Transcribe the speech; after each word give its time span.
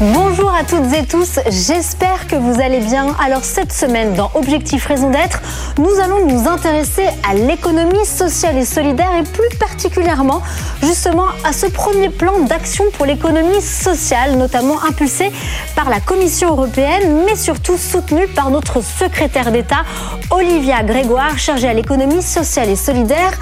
Bonjour 0.00 0.52
à 0.52 0.64
toutes 0.64 0.92
et 0.92 1.06
tous, 1.06 1.38
j'espère 1.46 2.26
que 2.26 2.34
vous 2.34 2.60
allez 2.60 2.80
bien. 2.80 3.14
Alors 3.24 3.44
cette 3.44 3.72
semaine 3.72 4.12
dans 4.14 4.28
Objectif 4.34 4.86
Raison 4.86 5.08
d'être, 5.08 5.40
nous 5.78 6.00
allons 6.02 6.26
nous 6.26 6.48
intéresser 6.48 7.04
à 7.30 7.34
l'économie 7.34 8.04
sociale 8.04 8.58
et 8.58 8.64
solidaire 8.64 9.12
et 9.16 9.22
plus 9.22 9.56
particulièrement 9.56 10.42
justement 10.82 11.26
à 11.44 11.52
ce 11.52 11.66
premier 11.66 12.08
plan 12.08 12.40
d'action 12.40 12.84
pour 12.94 13.06
l'économie 13.06 13.62
sociale, 13.62 14.36
notamment 14.36 14.82
impulsé 14.82 15.30
par 15.76 15.88
la 15.88 16.00
Commission 16.00 16.50
européenne, 16.50 17.22
mais 17.24 17.36
surtout 17.36 17.78
soutenu 17.78 18.26
par 18.26 18.50
notre 18.50 18.82
secrétaire 18.82 19.52
d'État, 19.52 19.84
Olivia 20.30 20.82
Grégoire, 20.82 21.38
chargée 21.38 21.68
à 21.68 21.72
l'économie 21.72 22.22
sociale 22.22 22.68
et 22.68 22.76
solidaire 22.76 23.32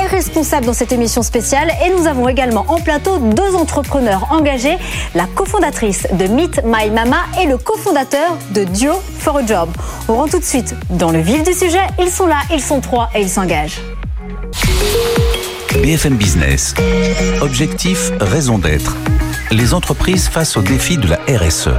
et 0.00 0.06
responsable 0.06 0.66
dans 0.66 0.72
cette 0.72 0.92
émission 0.92 1.22
spéciale. 1.22 1.72
Et 1.84 1.90
nous 1.90 2.06
avons 2.06 2.28
également 2.28 2.64
en 2.68 2.76
plateau 2.76 3.18
deux 3.18 3.56
entrepreneurs 3.56 4.28
engagés, 4.30 4.78
la 5.16 5.26
cofondatrice 5.26 5.95
de 6.12 6.26
Meet 6.26 6.62
My 6.64 6.90
Mama 6.90 7.18
et 7.40 7.46
le 7.46 7.58
cofondateur 7.58 8.36
de 8.50 8.64
Duo 8.64 8.94
for 9.18 9.38
a 9.38 9.46
Job. 9.46 9.68
On 10.08 10.14
rentre 10.14 10.32
tout 10.32 10.38
de 10.38 10.44
suite 10.44 10.74
dans 10.90 11.10
le 11.10 11.20
vif 11.20 11.42
du 11.42 11.52
sujet. 11.52 11.86
Ils 12.00 12.10
sont 12.10 12.26
là, 12.26 12.40
ils 12.52 12.60
sont 12.60 12.80
trois 12.80 13.10
et 13.14 13.20
ils 13.20 13.28
s'engagent. 13.28 13.80
BFM 15.82 16.16
Business. 16.16 16.74
Objectif, 17.40 18.10
raison 18.20 18.58
d'être. 18.58 18.96
Les 19.50 19.74
entreprises 19.74 20.28
face 20.28 20.56
aux 20.56 20.62
défis 20.62 20.98
de 20.98 21.08
la 21.08 21.18
RSE. 21.28 21.70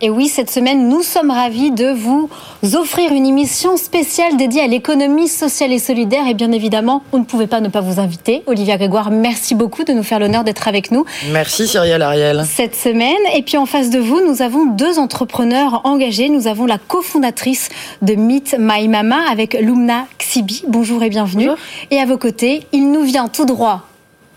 Et 0.00 0.10
oui, 0.10 0.28
cette 0.28 0.48
semaine, 0.48 0.88
nous 0.88 1.02
sommes 1.02 1.32
ravis 1.32 1.72
de 1.72 1.88
vous 1.88 2.30
offrir 2.74 3.12
une 3.12 3.26
émission 3.26 3.76
spéciale 3.76 4.36
dédiée 4.36 4.60
à 4.60 4.68
l'économie 4.68 5.26
sociale 5.26 5.72
et 5.72 5.80
solidaire. 5.80 6.28
Et 6.28 6.34
bien 6.34 6.52
évidemment, 6.52 7.02
on 7.12 7.18
ne 7.18 7.24
pouvait 7.24 7.48
pas 7.48 7.60
ne 7.60 7.68
pas 7.68 7.80
vous 7.80 7.98
inviter. 7.98 8.44
Olivia 8.46 8.76
Grégoire, 8.76 9.10
merci 9.10 9.56
beaucoup 9.56 9.82
de 9.82 9.92
nous 9.92 10.04
faire 10.04 10.20
l'honneur 10.20 10.44
d'être 10.44 10.68
avec 10.68 10.92
nous. 10.92 11.04
Merci 11.32 11.66
Cyrielle 11.66 12.02
Ariel. 12.02 12.44
Cette 12.46 12.76
semaine. 12.76 13.16
Et 13.34 13.42
puis 13.42 13.56
en 13.56 13.66
face 13.66 13.90
de 13.90 13.98
vous, 13.98 14.24
nous 14.24 14.40
avons 14.40 14.66
deux 14.66 15.00
entrepreneurs 15.00 15.80
engagés. 15.82 16.28
Nous 16.28 16.46
avons 16.46 16.66
la 16.66 16.78
cofondatrice 16.78 17.68
de 18.00 18.14
Meet 18.14 18.54
My 18.56 18.86
Mama 18.86 19.18
avec 19.28 19.54
Lumna 19.54 20.06
Xibi. 20.20 20.62
Bonjour 20.68 21.02
et 21.02 21.08
bienvenue. 21.08 21.46
Bonjour. 21.46 21.58
Et 21.90 21.98
à 21.98 22.06
vos 22.06 22.18
côtés, 22.18 22.62
il 22.72 22.92
nous 22.92 23.02
vient 23.02 23.26
tout 23.26 23.46
droit 23.46 23.88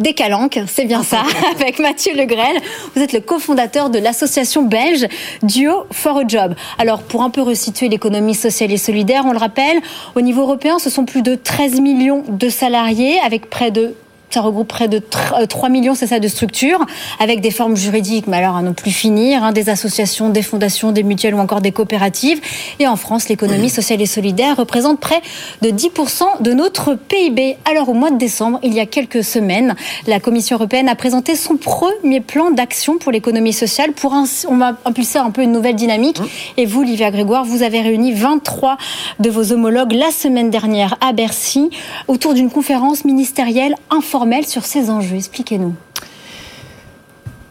des 0.02 0.14
Calanques, 0.14 0.60
c'est 0.68 0.86
bien 0.86 1.04
ça, 1.04 1.24
avec 1.56 1.80
Mathieu 1.80 2.16
Legrel. 2.16 2.62
Vous 2.96 3.02
êtes 3.02 3.14
le 3.14 3.20
cofondateur 3.20 3.90
de 3.90 4.00
l'association 4.00 4.64
belge 4.64 5.08
Duo 5.44 5.86
for 5.92 6.18
a 6.18 6.28
Job. 6.28 6.56
Alors, 6.78 7.04
pour 7.04 7.22
un 7.24 7.30
peu 7.30 7.42
resituer 7.42 7.90
l'économie 7.90 8.36
sociale 8.36 8.72
et 8.72 8.78
solidaire, 8.78 9.24
on 9.26 9.32
le 9.32 9.38
rappelle, 9.38 9.80
au 10.16 10.22
niveau 10.22 10.42
européen, 10.42 10.80
ce 10.80 10.90
sont 10.90 11.06
plus 11.06 11.22
de 11.22 11.36
13 11.36 11.80
millions 11.80 12.24
de 12.28 12.50
salariés, 12.50 13.20
avec 13.26 13.50
près 13.50 13.72
de 13.72 13.94
ça 14.34 14.42
regroupe 14.42 14.68
près 14.68 14.88
de 14.88 15.00
3 15.00 15.70
millions, 15.70 15.96
c'est 15.96 16.08
ça, 16.08 16.20
de 16.20 16.28
structures, 16.28 16.86
avec 17.20 17.42
des 17.42 17.52
formes 17.52 17.76
juridiques, 17.76 18.28
mais 18.28 18.38
alors 18.38 18.56
à 18.56 18.62
ne 18.62 18.72
plus 18.72 18.92
finir, 18.92 19.44
hein, 19.44 19.52
des 19.52 19.70
associations, 19.70 20.30
des 20.30 20.42
fondations, 20.42 20.92
des 20.92 21.04
mutuelles 21.04 21.36
ou 21.36 21.40
encore 21.40 21.62
des 21.62 21.72
coopératives. 21.72 22.40
Et 22.80 22.88
en 22.88 22.96
France, 22.96 23.28
l'économie 23.30 23.70
sociale 23.70 24.02
et 24.02 24.06
solidaire 24.06 24.56
représente 24.56 25.00
près 25.00 25.22
de 25.62 25.70
10% 25.70 26.42
de 26.42 26.54
notre 26.54 26.96
PIB. 26.96 27.58
Alors 27.66 27.90
au 27.90 27.94
mois 27.94 28.12
de 28.12 28.18
décembre, 28.18 28.59
il 28.64 28.74
y 28.74 28.80
a 28.80 28.86
quelques 28.86 29.24
semaines, 29.24 29.76
la 30.08 30.20
Commission 30.20 30.56
européenne 30.56 30.88
a 30.88 30.96
présenté 30.96 31.36
son 31.36 31.58
premier 31.58 32.22
plan 32.22 32.52
d'action 32.52 32.98
pour 32.98 33.12
l'économie 33.12 33.54
sociale. 33.54 33.92
Pour 33.92 34.14
un, 34.14 34.24
on 34.48 34.56
va 34.56 34.78
impulser 34.86 35.20
un 35.20 35.32
peu 35.32 35.42
une 35.42 35.52
nouvelle 35.52 35.76
dynamique. 35.76 36.22
Et 36.58 36.66
vous, 36.66 36.84
Livia 36.84 37.12
Grégoire, 37.12 37.44
vous 37.44 37.64
avez 37.64 37.82
réuni 37.82 38.14
23 38.14 38.78
de 39.20 39.30
vos 39.30 39.52
homologues 39.52 39.94
la 39.94 40.12
semaine 40.12 40.50
dernière 40.50 40.98
à 41.02 41.12
Bercy 41.12 41.70
autour 42.08 42.34
d'une 42.34 42.50
conférence 42.50 43.03
ministérielle 43.03 43.75
informelle 43.90 44.21
sur 44.48 44.66
ces 44.66 44.90
enjeux. 44.90 45.16
Expliquez-nous. 45.16 45.76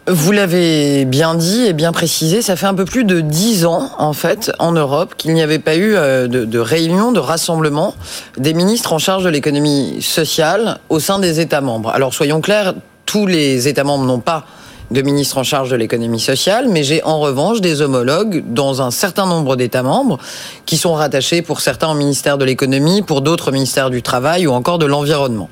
Vous 0.07 0.31
l'avez 0.31 1.05
bien 1.05 1.35
dit 1.35 1.65
et 1.67 1.73
bien 1.73 1.91
précisé, 1.91 2.41
ça 2.41 2.55
fait 2.55 2.65
un 2.65 2.73
peu 2.73 2.85
plus 2.85 3.03
de 3.03 3.21
dix 3.21 3.65
ans, 3.65 3.91
en 3.99 4.13
fait, 4.13 4.51
en 4.57 4.71
Europe, 4.71 5.13
qu'il 5.15 5.33
n'y 5.33 5.43
avait 5.43 5.59
pas 5.59 5.75
eu 5.75 5.95
euh, 5.95 6.27
de, 6.27 6.43
de, 6.43 6.59
réunion, 6.59 7.11
de 7.11 7.19
rassemblement 7.19 7.93
des 8.37 8.53
ministres 8.53 8.93
en 8.93 8.97
charge 8.97 9.23
de 9.23 9.29
l'économie 9.29 10.01
sociale 10.01 10.79
au 10.89 10.99
sein 10.99 11.19
des 11.19 11.39
États 11.39 11.61
membres. 11.61 11.91
Alors 11.91 12.13
soyons 12.13 12.41
clairs, 12.41 12.73
tous 13.05 13.27
les 13.27 13.67
États 13.67 13.83
membres 13.83 14.05
n'ont 14.05 14.19
pas 14.19 14.45
de 14.91 15.01
ministres 15.01 15.37
en 15.37 15.43
charge 15.43 15.69
de 15.69 15.75
l'économie 15.75 16.19
sociale, 16.19 16.67
mais 16.69 16.83
j'ai 16.83 17.03
en 17.03 17.19
revanche 17.19 17.61
des 17.61 17.81
homologues 17.81 18.43
dans 18.47 18.81
un 18.81 18.91
certain 18.91 19.25
nombre 19.25 19.55
d'États 19.55 19.83
membres 19.83 20.17
qui 20.65 20.77
sont 20.77 20.93
rattachés 20.93 21.41
pour 21.41 21.61
certains 21.61 21.89
au 21.89 21.95
ministère 21.95 22.37
de 22.37 22.43
l'économie, 22.45 23.01
pour 23.01 23.21
d'autres 23.21 23.49
au 23.49 23.51
ministère 23.51 23.89
du 23.89 24.01
travail 24.01 24.47
ou 24.47 24.51
encore 24.51 24.79
de 24.79 24.85
l'environnement. 24.85 25.49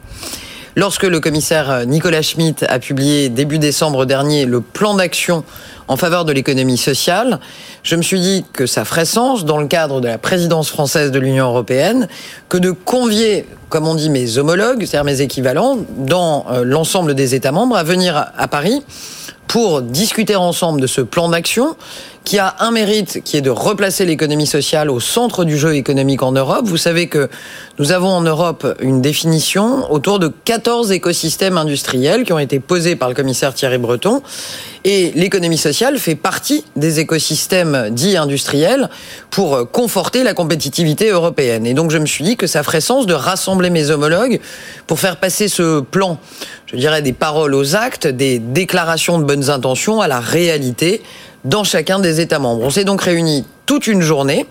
Lorsque 0.75 1.03
le 1.03 1.19
commissaire 1.19 1.85
Nicolas 1.87 2.21
Schmitt 2.21 2.63
a 2.69 2.77
publié 2.77 3.29
début 3.29 3.57
décembre 3.57 4.05
dernier 4.05 4.45
le 4.45 4.61
plan 4.61 4.93
d'action 4.93 5.43
en 5.87 5.97
faveur 5.97 6.25
de 6.25 6.31
l'économie 6.31 6.77
sociale, 6.77 7.39
je 7.81 7.95
me 7.95 8.03
suis 8.03 8.19
dit 8.19 8.45
que 8.53 8.67
ça 8.67 8.85
ferait 8.85 9.05
sens, 9.05 9.45
dans 9.45 9.57
le 9.57 9.65
cadre 9.65 9.99
de 9.99 10.07
la 10.07 10.19
présidence 10.19 10.69
française 10.69 11.11
de 11.11 11.17
l'Union 11.17 11.47
européenne, 11.47 12.07
que 12.49 12.57
de 12.57 12.69
convier, 12.69 13.47
comme 13.69 13.87
on 13.87 13.95
dit, 13.95 14.11
mes 14.11 14.37
homologues, 14.37 14.85
c'est-à-dire 14.85 15.05
mes 15.05 15.21
équivalents, 15.21 15.77
dans 15.97 16.45
l'ensemble 16.63 17.15
des 17.15 17.33
États 17.33 17.51
membres, 17.51 17.75
à 17.75 17.83
venir 17.83 18.31
à 18.37 18.47
Paris 18.47 18.83
pour 19.47 19.81
discuter 19.81 20.35
ensemble 20.35 20.79
de 20.79 20.85
ce 20.85 21.01
plan 21.01 21.29
d'action 21.29 21.75
qui 22.23 22.37
a 22.37 22.55
un 22.59 22.71
mérite 22.71 23.21
qui 23.23 23.37
est 23.37 23.41
de 23.41 23.49
replacer 23.49 24.05
l'économie 24.05 24.45
sociale 24.45 24.89
au 24.89 24.99
centre 24.99 25.45
du 25.45 25.57
jeu 25.57 25.75
économique 25.75 26.21
en 26.21 26.31
Europe. 26.31 26.65
Vous 26.65 26.77
savez 26.77 27.07
que 27.07 27.29
nous 27.79 27.91
avons 27.91 28.09
en 28.09 28.21
Europe 28.21 28.67
une 28.81 29.01
définition 29.01 29.91
autour 29.91 30.19
de 30.19 30.27
14 30.27 30.91
écosystèmes 30.91 31.57
industriels 31.57 32.23
qui 32.23 32.33
ont 32.33 32.39
été 32.39 32.59
posés 32.59 32.95
par 32.95 33.09
le 33.09 33.15
commissaire 33.15 33.53
Thierry 33.53 33.77
Breton. 33.77 34.21
Et 34.85 35.11
l'économie 35.15 35.57
sociale 35.57 35.97
fait 35.97 36.15
partie 36.15 36.63
des 36.75 36.99
écosystèmes 36.99 37.89
dits 37.91 38.15
industriels 38.15 38.89
pour 39.29 39.69
conforter 39.71 40.23
la 40.23 40.33
compétitivité 40.33 41.09
européenne. 41.09 41.65
Et 41.65 41.73
donc 41.73 41.91
je 41.91 41.97
me 41.97 42.05
suis 42.05 42.23
dit 42.23 42.37
que 42.37 42.47
ça 42.47 42.63
ferait 42.63 42.81
sens 42.81 43.05
de 43.05 43.13
rassembler 43.13 43.69
mes 43.69 43.89
homologues 43.89 44.39
pour 44.87 44.99
faire 44.99 45.17
passer 45.17 45.47
ce 45.47 45.81
plan, 45.81 46.17
je 46.67 46.77
dirais, 46.77 47.01
des 47.01 47.13
paroles 47.13 47.55
aux 47.55 47.75
actes, 47.75 48.07
des 48.07 48.39
déclarations 48.39 49.19
de 49.19 49.25
bonnes 49.25 49.49
intentions 49.49 50.01
à 50.01 50.07
la 50.07 50.19
réalité 50.19 51.01
dans 51.45 51.63
chacun 51.63 51.99
des 51.99 52.21
États 52.21 52.39
membres. 52.39 52.63
On 52.63 52.69
s'est 52.69 52.83
donc 52.83 53.01
réunis 53.01 53.45
toute 53.65 53.87
une 53.87 54.01
journée. 54.01 54.45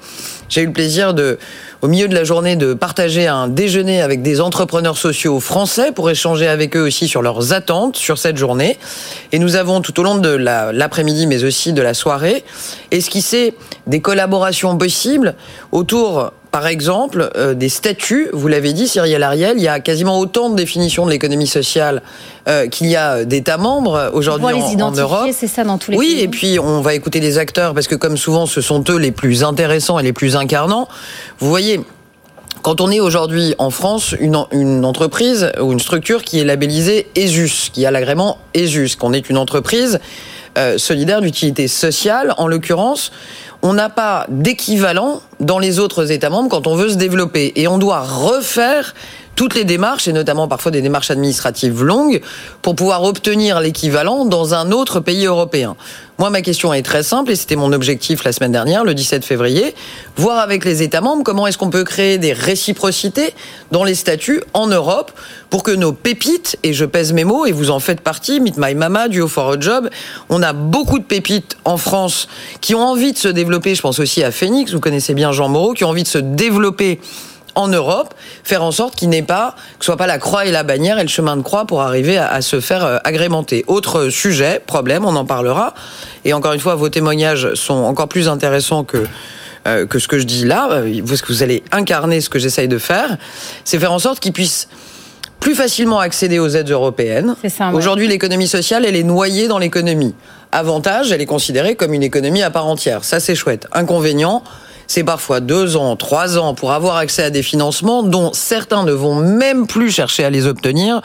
J'ai 0.49 0.63
eu 0.63 0.67
le 0.67 0.73
plaisir 0.73 1.13
de, 1.13 1.39
au 1.83 1.89
milieu 1.89 2.09
de 2.09 2.15
la 2.15 2.25
journée, 2.25 2.57
de 2.57 2.73
partager 2.73 3.27
un 3.27 3.49
déjeuner 3.49 4.01
avec 4.01 4.23
des 4.23 4.41
entrepreneurs 4.41 4.97
sociaux 4.97 5.41
français 5.41 5.93
pour 5.93 6.09
échanger 6.09 6.47
avec 6.47 6.77
eux 6.77 6.83
aussi 6.83 7.09
sur 7.09 7.21
leurs 7.21 7.53
attentes 7.53 7.97
sur 7.97 8.17
cette 8.17 8.37
journée. 8.37 8.79
Et 9.33 9.39
nous 9.39 9.57
avons 9.57 9.81
tout 9.81 9.99
au 9.99 10.03
long 10.03 10.19
de 10.19 10.29
l'après-midi, 10.29 11.27
mais 11.27 11.45
aussi 11.45 11.73
de 11.73 11.83
la 11.83 11.95
soirée, 11.95 12.45
esquissé 12.91 13.55
des 13.87 14.01
collaborations 14.01 14.79
possibles 14.79 15.35
autour 15.73 16.33
par 16.51 16.67
exemple, 16.67 17.31
euh, 17.37 17.55
des 17.55 17.69
statuts, 17.69 18.29
vous 18.33 18.49
l'avez 18.49 18.73
dit, 18.73 18.89
Cyril 18.89 19.23
Ariel, 19.23 19.55
il 19.59 19.63
y 19.63 19.69
a 19.69 19.81
quasiment 19.81 20.19
autant 20.19 20.49
de 20.51 20.57
définitions 20.57 21.05
de 21.05 21.11
l'économie 21.11 21.47
sociale 21.47 22.03
euh, 22.49 22.69
qu'il 22.69 22.87
y 22.87 22.97
a 22.97 23.25
d'États 23.25 23.59
membres 23.59 24.11
aujourd'hui 24.15 24.47
en, 24.47 24.81
en, 24.81 24.91
Europe. 24.93 25.29
c'est 25.33 25.47
ça 25.47 25.65
dans 25.65 25.77
tous 25.79 25.91
les 25.91 25.99
Oui, 25.99 26.15
pays. 26.15 26.23
et 26.23 26.29
puis 26.29 26.59
on 26.59 26.81
va 26.81 26.95
écouter 26.95 27.21
les 27.21 27.39
acteurs 27.39 27.75
parce 27.75 27.87
que 27.87 27.95
comme 27.95 28.17
souvent, 28.17 28.47
ce 28.47 28.61
sont 28.61 28.83
eux 28.89 28.99
les 28.99 29.13
plus 29.13 29.45
intéressants 29.45 29.99
et 29.99 30.03
les 30.03 30.15
plus 30.15 30.37
incarnants. 30.37 30.89
Vous 31.39 31.49
voyez, 31.51 31.81
quand 32.63 32.81
on 32.81 32.91
est 32.91 33.01
aujourd'hui 33.01 33.55
en 33.59 33.71
France 33.71 34.15
une, 34.19 34.37
une, 34.53 34.85
entreprise 34.85 35.53
ou 35.61 35.73
une 35.73 35.81
structure 35.81 36.23
qui 36.23 36.41
est 36.41 36.45
labellisée 36.45 37.07
ESUS, 37.15 37.71
qui 37.73 37.87
a 37.87 37.91
l'agrément 37.91 38.39
ESUS, 38.55 38.97
qu'on 38.97 39.13
est 39.13 39.29
une 39.31 39.37
entreprise 39.39 40.01
euh, 40.57 40.77
solidaire 40.77 41.21
d'utilité 41.21 41.69
sociale, 41.69 42.35
en 42.37 42.49
l'occurrence, 42.49 43.13
on 43.63 43.73
n'a 43.73 43.89
pas 43.89 44.27
d'équivalent 44.29 45.21
dans 45.41 45.59
les 45.59 45.79
autres 45.79 46.11
États 46.11 46.31
membres 46.31 46.49
quand 46.49 46.67
on 46.67 46.77
veut 46.77 46.91
se 46.91 46.95
développer. 46.95 47.53
Et 47.57 47.69
on 47.69 47.79
doit 47.79 48.01
refaire 48.01 48.95
toutes 49.35 49.55
les 49.55 49.65
démarches, 49.65 50.09
et 50.09 50.13
notamment 50.13 50.49
parfois 50.49 50.73
des 50.73 50.83
démarches 50.83 51.11
administratives 51.13 51.85
longues, 51.85 52.21
pour 52.61 52.75
pouvoir 52.75 53.05
obtenir 53.05 53.61
l'équivalent 53.61 54.25
dans 54.25 54.55
un 54.55 54.73
autre 54.73 55.01
pays 55.01 55.27
européen. 55.27 55.77
Moi, 56.19 56.31
ma 56.31 56.43
question 56.43 56.75
est 56.75 56.83
très 56.83 57.05
simple, 57.05 57.31
et 57.31 57.37
c'était 57.37 57.55
mon 57.55 57.73
objectif 57.73 58.25
la 58.25 58.33
semaine 58.33 58.51
dernière, 58.51 58.83
le 58.83 58.93
17 58.93 59.25
février, 59.25 59.73
voir 60.17 60.41
avec 60.41 60.65
les 60.65 60.83
États 60.83 61.01
membres 61.01 61.23
comment 61.23 61.47
est-ce 61.47 61.57
qu'on 61.57 61.71
peut 61.71 61.85
créer 61.85 62.19
des 62.19 62.33
réciprocités 62.33 63.33
dans 63.71 63.85
les 63.85 63.95
statuts 63.95 64.43
en 64.53 64.67
Europe 64.67 65.13
pour 65.49 65.63
que 65.63 65.71
nos 65.71 65.93
pépites, 65.93 66.59
et 66.65 66.73
je 66.73 66.85
pèse 66.85 67.13
mes 67.13 67.23
mots, 67.23 67.47
et 67.47 67.53
vous 67.53 67.71
en 67.71 67.79
faites 67.79 68.01
partie, 68.01 68.41
Meet 68.41 68.57
My 68.59 68.75
Mama, 68.75 69.07
Duo 69.07 69.29
for 69.29 69.53
a 69.53 69.61
Job, 69.61 69.91
on 70.29 70.43
a 70.43 70.53
beaucoup 70.53 70.99
de 70.99 71.05
pépites 71.05 71.57
en 71.65 71.77
France 71.77 72.27
qui 72.61 72.75
ont 72.75 72.83
envie 72.83 73.13
de 73.13 73.19
se 73.19 73.29
développer, 73.29 73.77
je 73.77 73.83
pense 73.83 74.01
aussi 74.01 74.25
à 74.25 74.33
Phoenix, 74.33 74.73
vous 74.73 74.81
connaissez 74.81 75.15
bien 75.15 75.31
Jean 75.31 75.49
Moreau, 75.49 75.73
qui 75.73 75.85
ont 75.85 75.91
envie 75.91 76.03
de 76.03 76.09
se 76.09 76.19
développer 76.19 76.99
en 77.59 77.69
Europe, 77.69 78.15
faire 78.45 78.63
en 78.63 78.73
sorte 78.73 78.95
qu'il 78.95 79.09
n'ait 79.09 79.23
pas, 79.23 79.55
que 79.79 79.85
ce 79.85 79.87
soit 79.87 79.97
pas 79.97 80.07
la 80.07 80.19
croix 80.19 80.47
et 80.47 80.51
la 80.51 80.63
bannière 80.63 80.99
et 80.99 81.03
le 81.03 81.09
chemin 81.09 81.37
de 81.37 81.43
croix 81.43 81.67
pour 81.67 81.83
arriver 81.83 82.17
à, 82.17 82.29
à 82.29 82.41
se 82.41 82.61
faire 82.61 82.85
euh, 82.85 82.99
agrémenter. 83.05 83.65
Autre 83.67 84.09
sujet, 84.09 84.63
problème, 84.65 85.05
on 85.05 85.17
en 85.17 85.25
parlera. 85.25 85.75
Et 86.25 86.33
encore 86.33 86.53
une 86.53 86.61
fois, 86.61 86.77
vos 86.77 86.89
témoignages 86.89 87.55
sont 87.55 87.75
encore 87.75 88.09
plus 88.09 88.29
intéressants 88.29 88.85
que 88.85 89.05
euh, 89.67 89.87
que 89.87 89.99
ce 89.99 90.07
que 90.07 90.19
je 90.19 90.25
dis 90.25 90.45
là, 90.45 90.69
euh, 90.71 91.03
parce 91.07 91.21
que 91.21 91.33
vous 91.33 91.43
allez 91.43 91.63
incarner 91.73 92.21
ce 92.21 92.29
que 92.29 92.39
j'essaye 92.39 92.69
de 92.69 92.79
faire, 92.79 93.19
c'est 93.65 93.79
faire 93.79 93.93
en 93.93 93.99
sorte 93.99 94.21
qu'ils 94.21 94.33
puissent 94.33 94.69
plus 95.41 95.55
facilement 95.55 95.99
accéder 95.99 96.39
aux 96.39 96.49
aides 96.49 96.71
européennes. 96.71 97.35
Aujourd'hui, 97.75 98.07
l'économie 98.07 98.49
sociale, 98.49 98.85
elle 98.87 98.97
est 98.97 99.03
noyée 99.03 99.49
dans 99.49 99.59
l'économie. 99.59 100.15
Avantage, 100.53 101.13
elle 101.13 101.21
est 101.21 101.27
considérée 101.27 101.75
comme 101.75 101.93
une 101.93 102.03
économie 102.03 102.43
à 102.43 102.51
part 102.51 102.67
entière. 102.67 103.05
Ça, 103.05 103.21
c'est 103.21 103.35
chouette. 103.35 103.67
Inconvénient, 103.73 104.43
c'est 104.89 105.05
parfois 105.05 105.39
deux 105.39 105.77
ans, 105.77 105.95
trois 105.95 106.39
ans 106.39 106.55
pour 106.55 106.73
avoir 106.73 106.97
accès 106.97 107.23
à 107.23 107.31
des 107.31 107.43
financements 107.43 108.03
dont 108.03 108.33
certains 108.33 108.83
ne 108.83 108.93
vont 108.93 109.15
même 109.15 109.67
plus 109.67 109.93
chercher 109.93 110.25
à 110.25 110.31
les 110.31 110.47
obtenir, 110.47 111.03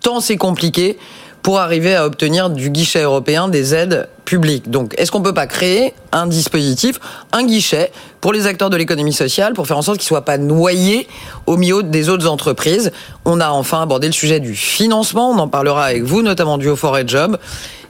tant 0.00 0.20
c'est 0.20 0.36
compliqué 0.36 0.98
pour 1.42 1.58
arriver 1.58 1.96
à 1.96 2.06
obtenir 2.06 2.50
du 2.50 2.70
guichet 2.70 3.02
européen 3.02 3.48
des 3.48 3.74
aides 3.74 4.08
publiques. 4.24 4.70
Donc, 4.70 4.94
est-ce 4.96 5.10
qu'on 5.10 5.22
peut 5.22 5.34
pas 5.34 5.48
créer 5.48 5.92
un 6.12 6.26
dispositif, 6.26 7.00
un 7.32 7.42
guichet 7.42 7.90
pour 8.20 8.32
les 8.32 8.46
acteurs 8.46 8.70
de 8.70 8.76
l'économie 8.76 9.12
sociale 9.12 9.52
pour 9.52 9.66
faire 9.66 9.76
en 9.76 9.82
sorte 9.82 9.98
qu'ils 9.98 10.06
soient 10.06 10.24
pas 10.24 10.38
noyés 10.38 11.08
au 11.46 11.56
milieu 11.56 11.82
des 11.82 12.08
autres 12.08 12.28
entreprises? 12.28 12.92
On 13.24 13.40
a 13.40 13.50
enfin 13.50 13.82
abordé 13.82 14.06
le 14.06 14.12
sujet 14.12 14.38
du 14.38 14.54
financement. 14.54 15.30
On 15.30 15.38
en 15.38 15.48
parlera 15.48 15.86
avec 15.86 16.04
vous, 16.04 16.22
notamment 16.22 16.58
du 16.58 16.68
Haut 16.68 16.76
Forêt 16.76 17.04
Job. 17.08 17.36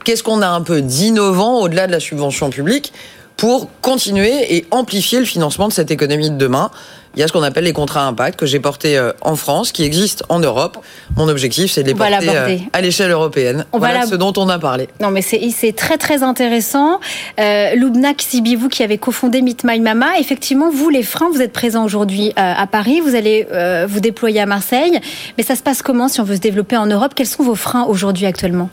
Qu'est-ce 0.05 0.23
qu'on 0.23 0.41
a 0.41 0.49
un 0.49 0.63
peu 0.63 0.81
d'innovant 0.81 1.61
au-delà 1.61 1.87
de 1.87 1.93
la 1.93 2.01
subvention 2.01 2.49
publique? 2.49 2.93
Pour 3.37 3.69
continuer 3.81 4.57
et 4.57 4.67
amplifier 4.71 5.19
le 5.19 5.25
financement 5.25 5.69
de 5.69 5.73
cette 5.73 5.91
économie 5.91 6.31
de 6.31 6.37
demain. 6.37 6.71
Il 7.15 7.21
y 7.21 7.23
a 7.23 7.29
ce 7.29 7.33
qu'on 7.33 7.43
appelle 7.43 7.65
les 7.65 7.75
contrats 7.75 8.07
impact 8.07 8.39
que 8.39 8.47
j'ai 8.47 8.59
portés 8.59 8.97
euh, 8.97 9.13
en 9.21 9.37
France, 9.37 9.71
qui 9.71 9.85
existent 9.85 10.25
en 10.31 10.39
Europe. 10.39 10.79
Mon 11.17 11.29
objectif, 11.29 11.71
c'est 11.71 11.83
de 11.83 11.89
les 11.89 11.95
porter 11.95 12.29
euh, 12.31 12.57
à 12.73 12.81
l'échelle 12.81 13.11
européenne. 13.11 13.67
On 13.73 13.79
voilà 13.79 14.07
ce 14.07 14.15
dont 14.15 14.33
on 14.39 14.49
a 14.49 14.59
parlé. 14.59 14.89
Non, 15.01 15.11
mais 15.11 15.21
c'est 15.21 15.77
très 15.77 15.99
très 15.99 16.23
intéressant. 16.23 17.01
Euh, 17.39 17.75
Loubna 17.75 18.13
Sibivou, 18.17 18.69
qui 18.69 18.83
avait 18.83 18.97
cofondé 18.97 19.43
Meet 19.43 19.65
My 19.65 19.79
Mama, 19.79 20.19
effectivement, 20.19 20.71
vous 20.71 20.89
les 20.89 21.03
freins, 21.03 21.29
vous 21.31 21.43
êtes 21.43 21.53
présents 21.53 21.85
aujourd'hui 21.85 22.31
euh, 22.31 22.55
à 22.57 22.67
Paris, 22.67 23.01
vous 23.01 23.15
allez 23.15 23.47
vous 23.87 24.01
déployer 24.01 24.41
à 24.41 24.47
Marseille. 24.47 24.99
Mais 25.37 25.45
ça 25.45 25.55
se 25.55 25.63
passe 25.63 25.83
comment 25.83 26.09
si 26.09 26.21
on 26.21 26.25
veut 26.25 26.37
se 26.37 26.41
développer 26.41 26.77
en 26.77 26.87
Europe? 26.87 27.13
Quels 27.15 27.27
sont 27.27 27.43
vos 27.43 27.55
freins 27.55 27.85
aujourd'hui 27.85 28.25
actuellement? 28.25 28.71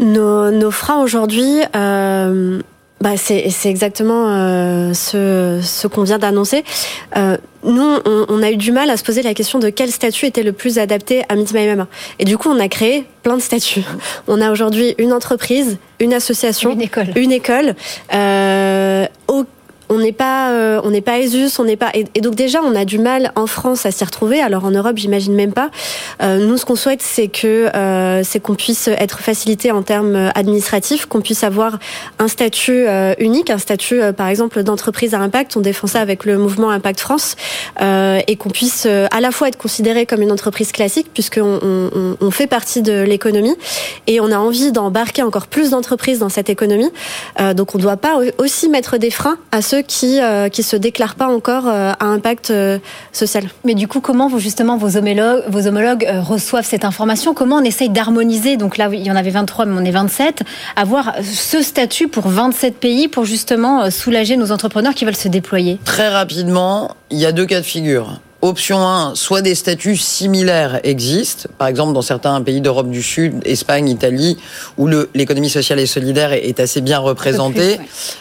Nos, 0.00 0.50
nos 0.50 0.70
freins 0.72 1.00
aujourd'hui, 1.00 1.60
bah, 3.04 3.18
c'est 3.18 3.52
exactement 3.66 4.28
euh, 4.30 4.94
ce, 4.94 5.60
ce 5.62 5.86
qu'on 5.86 6.04
vient 6.04 6.16
d'annoncer. 6.16 6.64
Euh, 7.18 7.36
nous, 7.62 7.82
on, 8.06 8.24
on, 8.30 8.42
a 8.42 8.50
eu 8.50 8.56
du 8.56 8.72
mal 8.72 8.88
à 8.88 8.96
se 8.96 9.04
poser 9.04 9.20
la 9.20 9.34
question 9.34 9.58
de 9.58 9.68
quel 9.68 9.90
statut 9.90 10.24
était 10.24 10.42
le 10.42 10.52
plus 10.52 10.78
adapté 10.78 11.22
à 11.28 11.36
Meet 11.36 11.52
My 11.52 11.66
Mama. 11.66 11.86
Et 12.18 12.24
du 12.24 12.38
coup, 12.38 12.48
on 12.48 12.58
a 12.58 12.68
créé 12.68 13.04
plein 13.22 13.36
de 13.36 13.42
statuts. 13.42 13.84
On 14.26 14.40
a 14.40 14.50
aujourd'hui 14.50 14.94
une 14.96 15.12
entreprise, 15.12 15.76
une 16.00 16.14
association, 16.14 16.72
une 16.72 16.80
école, 16.80 17.08
une 17.14 17.30
école 17.32 17.74
euh, 18.14 19.06
on 19.88 19.98
n'est 19.98 20.12
pas 20.12 20.50
euh, 20.50 20.80
on 20.84 20.90
n'est 20.90 21.00
pas 21.00 21.18
ESUS, 21.18 21.58
on 21.58 21.64
n'est 21.64 21.76
pas 21.76 21.90
et, 21.94 22.20
donc 22.20 22.34
déjà 22.34 22.60
on 22.62 22.74
a 22.74 22.84
du 22.84 22.98
mal 22.98 23.32
en 23.36 23.46
France 23.46 23.86
à 23.86 23.90
s'y 23.90 24.04
retrouver. 24.04 24.40
Alors 24.40 24.64
en 24.64 24.70
Europe, 24.70 24.96
j'imagine 24.96 25.34
même 25.34 25.52
pas. 25.52 25.70
Euh, 26.22 26.38
nous, 26.38 26.56
ce 26.56 26.64
qu'on 26.64 26.76
souhaite, 26.76 27.02
c'est 27.02 27.28
que 27.28 27.74
euh, 27.74 28.22
c'est 28.24 28.40
qu'on 28.40 28.54
puisse 28.54 28.88
être 28.88 29.20
facilité 29.20 29.70
en 29.70 29.82
termes 29.82 30.30
administratifs, 30.34 31.06
qu'on 31.06 31.20
puisse 31.20 31.44
avoir 31.44 31.78
un 32.18 32.28
statut 32.28 32.86
unique, 33.18 33.50
un 33.50 33.58
statut 33.58 34.00
par 34.16 34.28
exemple 34.28 34.62
d'entreprise 34.62 35.14
à 35.14 35.20
impact. 35.20 35.56
On 35.56 35.60
défend 35.60 35.86
ça 35.86 36.00
avec 36.00 36.24
le 36.24 36.38
mouvement 36.38 36.70
Impact 36.70 37.00
France 37.00 37.36
et 37.80 38.36
qu'on 38.36 38.50
puisse 38.50 38.86
à 38.86 39.20
la 39.20 39.30
fois 39.30 39.48
être 39.48 39.58
considéré 39.58 40.06
comme 40.06 40.22
une 40.22 40.32
entreprise 40.32 40.72
classique 40.72 41.08
puisqu'on 41.12 41.58
on, 41.62 42.16
on 42.20 42.30
fait 42.30 42.46
partie 42.46 42.82
de 42.82 43.02
l'économie 43.02 43.54
et 44.06 44.20
on 44.20 44.30
a 44.30 44.38
envie 44.38 44.72
d'embarquer 44.72 45.22
encore 45.22 45.46
plus 45.46 45.70
d'entreprises 45.70 46.18
dans 46.18 46.28
cette 46.28 46.48
économie. 46.48 46.90
donc 47.54 47.74
on 47.74 47.78
ne 47.78 47.82
doit 47.82 47.96
pas 47.96 48.18
aussi 48.38 48.68
mettre 48.68 48.98
des 48.98 49.10
freins 49.10 49.38
à 49.52 49.62
ce 49.62 49.74
qui 49.86 50.20
euh, 50.20 50.48
qui 50.48 50.62
se 50.62 50.76
déclarent 50.76 51.14
pas 51.14 51.28
encore 51.28 51.68
euh, 51.68 51.92
à 51.98 52.06
impact 52.06 52.50
euh, 52.50 52.78
social. 53.12 53.44
Mais 53.64 53.74
du 53.74 53.88
coup, 53.88 54.00
comment 54.00 54.28
vous 54.28 54.38
justement 54.38 54.76
vos 54.76 54.96
homologues, 54.96 55.44
vos 55.48 55.66
homologues 55.66 56.06
reçoivent 56.22 56.64
cette 56.64 56.84
information? 56.84 57.34
Comment 57.34 57.56
on 57.56 57.64
essaye 57.64 57.88
d'harmoniser? 57.88 58.56
Donc 58.56 58.76
là, 58.76 58.88
il 58.92 59.02
y 59.02 59.10
en 59.10 59.16
avait 59.16 59.30
23, 59.30 59.66
mais 59.66 59.80
on 59.80 59.84
est 59.84 59.90
27. 59.90 60.42
Avoir 60.76 61.14
ce 61.22 61.62
statut 61.62 62.08
pour 62.08 62.28
27 62.28 62.76
pays 62.76 63.08
pour 63.08 63.24
justement 63.24 63.90
soulager 63.90 64.36
nos 64.36 64.52
entrepreneurs 64.52 64.94
qui 64.94 65.04
veulent 65.04 65.16
se 65.16 65.28
déployer. 65.28 65.78
Très 65.84 66.08
rapidement, 66.08 66.96
il 67.10 67.18
y 67.18 67.26
a 67.26 67.32
deux 67.32 67.46
cas 67.46 67.60
de 67.60 67.66
figure. 67.66 68.20
Option 68.44 68.86
1, 68.86 69.14
soit 69.14 69.40
des 69.40 69.54
statuts 69.54 69.96
similaires 69.96 70.78
existent, 70.84 71.48
par 71.56 71.66
exemple 71.66 71.94
dans 71.94 72.02
certains 72.02 72.42
pays 72.42 72.60
d'Europe 72.60 72.90
du 72.90 73.02
Sud, 73.02 73.40
Espagne, 73.46 73.88
Italie, 73.88 74.36
où 74.76 74.86
l'économie 75.14 75.48
sociale 75.48 75.80
et 75.80 75.86
solidaire 75.86 76.34
est, 76.34 76.60
assez 76.60 76.82
bien 76.82 76.98
représentée. 76.98 77.78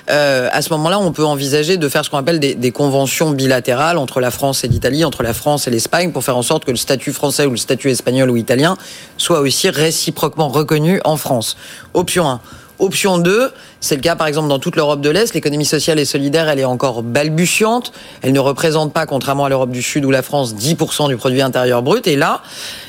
euh, 0.10 0.48
à 0.50 0.62
ce 0.62 0.70
moment-là, 0.70 0.98
on 0.98 1.12
peut 1.12 1.26
envisager 1.26 1.76
de 1.76 1.90
faire 1.90 2.06
ce 2.06 2.10
qu'on 2.10 2.20
appelle 2.20 2.40
des, 2.40 2.56
des, 2.56 2.72
conventions 2.72 3.32
bilatérales 3.32 3.98
entre 3.98 4.22
la 4.22 4.32
France 4.32 4.64
et 4.64 4.70
l'Italie, 4.70 5.04
entre 5.04 5.24
la 5.24 5.34
France 5.34 5.68
et 5.68 5.72
l'Espagne, 5.72 6.14
pour 6.14 6.24
faire 6.24 6.38
en 6.38 6.42
sorte 6.42 6.64
que 6.64 6.72
le 6.72 6.78
statut 6.78 7.12
français 7.12 7.46
ou 7.46 7.52
le 7.52 7.58
statut 7.58 7.90
espagnol 7.90 8.30
ou 8.30 8.38
italien 8.38 8.78
soit 9.18 9.42
aussi 9.42 9.70
réciproquement 9.70 10.48
reconnu 10.48 11.02
en 11.04 11.18
France. 11.18 11.58
Option 11.94 12.30
1. 12.30 12.40
Option 12.80 13.18
2, 13.18 13.52
c'est 13.84 13.96
le 13.96 14.02
cas 14.02 14.16
par 14.16 14.28
exemple 14.28 14.48
dans 14.48 14.60
toute 14.60 14.78
l'Europe 14.78 15.02
de 15.02 15.10
l'Est, 15.10 15.34
l'économie 15.34 15.66
sociale 15.66 16.00
et 16.00 16.06
solidaire, 16.06 16.48
elle 16.48 16.60
est 16.60 16.64
encore 16.64 17.04
balbutiante, 17.04 17.92
elle 18.22 18.32
ne 18.32 18.40
représente 18.40 18.94
pas, 18.94 19.06
contrairement 19.06 19.44
à 19.44 19.50
l'Europe 19.50 19.72
du 19.72 19.84
Sud 19.84 20.06
ou 20.06 20.12
la 20.12 20.22
France, 20.22 20.56
10% 20.56 21.10
du 21.10 21.18
produit 21.18 21.42
intérieur 21.42 21.84
brut, 21.84 22.08
et 22.08 22.16
là, 22.16 22.42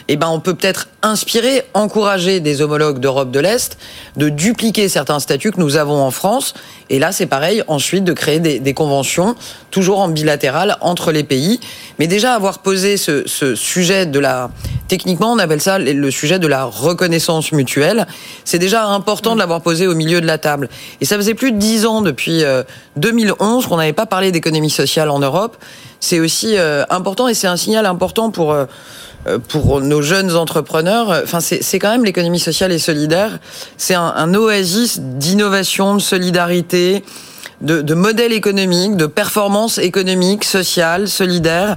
eh 0.06 0.16
ben, 0.16 0.28
on 0.28 0.38
peut 0.38 0.54
peut-être 0.54 0.86
inspirer, 1.02 1.64
encourager 1.74 2.38
des 2.38 2.62
homologues 2.62 3.00
d'Europe 3.00 3.32
de 3.32 3.40
l'Est 3.40 3.76
de 4.16 4.28
dupliquer 4.28 4.88
certains 4.88 5.18
statuts 5.18 5.50
que 5.50 5.58
nous 5.58 5.76
avons 5.76 6.00
en 6.00 6.12
France, 6.12 6.54
et 6.90 7.00
là 7.00 7.10
c'est 7.10 7.26
pareil, 7.26 7.64
ensuite 7.66 8.04
de 8.04 8.12
créer 8.12 8.38
des, 8.38 8.60
des, 8.60 8.74
conventions, 8.74 9.34
toujours 9.72 9.98
en 9.98 10.08
bilatéral, 10.08 10.76
entre 10.80 11.10
les 11.10 11.24
pays, 11.24 11.58
mais 11.98 12.06
déjà 12.06 12.34
avoir 12.34 12.60
posé 12.60 12.96
ce, 12.98 13.26
ce 13.26 13.56
sujet 13.56 14.06
de 14.06 14.20
la... 14.20 14.50
Techniquement, 14.86 15.32
on 15.32 15.38
appelle 15.38 15.62
ça 15.62 15.78
le 15.78 16.10
sujet 16.10 16.38
de 16.38 16.46
la 16.46 16.64
reconnaissance 16.64 17.50
mutuelle, 17.52 18.06
c'est 18.44 18.58
déjà 18.58 18.86
important 18.86 19.34
de 19.34 19.40
l'avoir 19.40 19.62
posé 19.62 19.86
au 19.86 19.94
milieu 19.94 20.20
de 20.20 20.26
la 20.26 20.38
table. 20.38 20.68
Et 21.00 21.04
ça 21.04 21.16
faisait 21.16 21.34
plus 21.34 21.52
de 21.52 21.58
dix 21.58 21.86
ans 21.86 22.02
depuis 22.02 22.44
2011 22.96 23.64
euh, 23.64 23.68
qu'on 23.68 23.76
n'avait 23.76 23.92
pas 23.92 24.06
parlé 24.06 24.32
d'économie 24.32 24.70
sociale 24.70 25.10
en 25.10 25.18
Europe. 25.18 25.56
C'est 26.00 26.20
aussi 26.20 26.56
euh, 26.56 26.84
important 26.90 27.28
et 27.28 27.34
c'est 27.34 27.46
un 27.46 27.56
signal 27.56 27.86
important 27.86 28.30
pour 28.30 28.52
euh, 28.52 28.66
pour 29.48 29.80
nos 29.80 30.02
jeunes 30.02 30.36
entrepreneurs. 30.36 31.22
Enfin, 31.22 31.40
c'est 31.40 31.78
quand 31.78 31.90
même 31.90 32.04
l'économie 32.04 32.38
sociale 32.38 32.72
et 32.72 32.78
solidaire. 32.78 33.38
C'est 33.78 33.94
un, 33.94 34.34
oasis 34.34 35.00
d'innovation, 35.00 35.94
de 35.94 36.00
solidarité. 36.00 37.02
De, 37.62 37.80
de 37.80 37.94
modèle 37.94 38.34
économique, 38.34 38.96
de 38.96 39.06
performance 39.06 39.78
économique, 39.78 40.44
sociale, 40.44 41.08
solidaire 41.08 41.76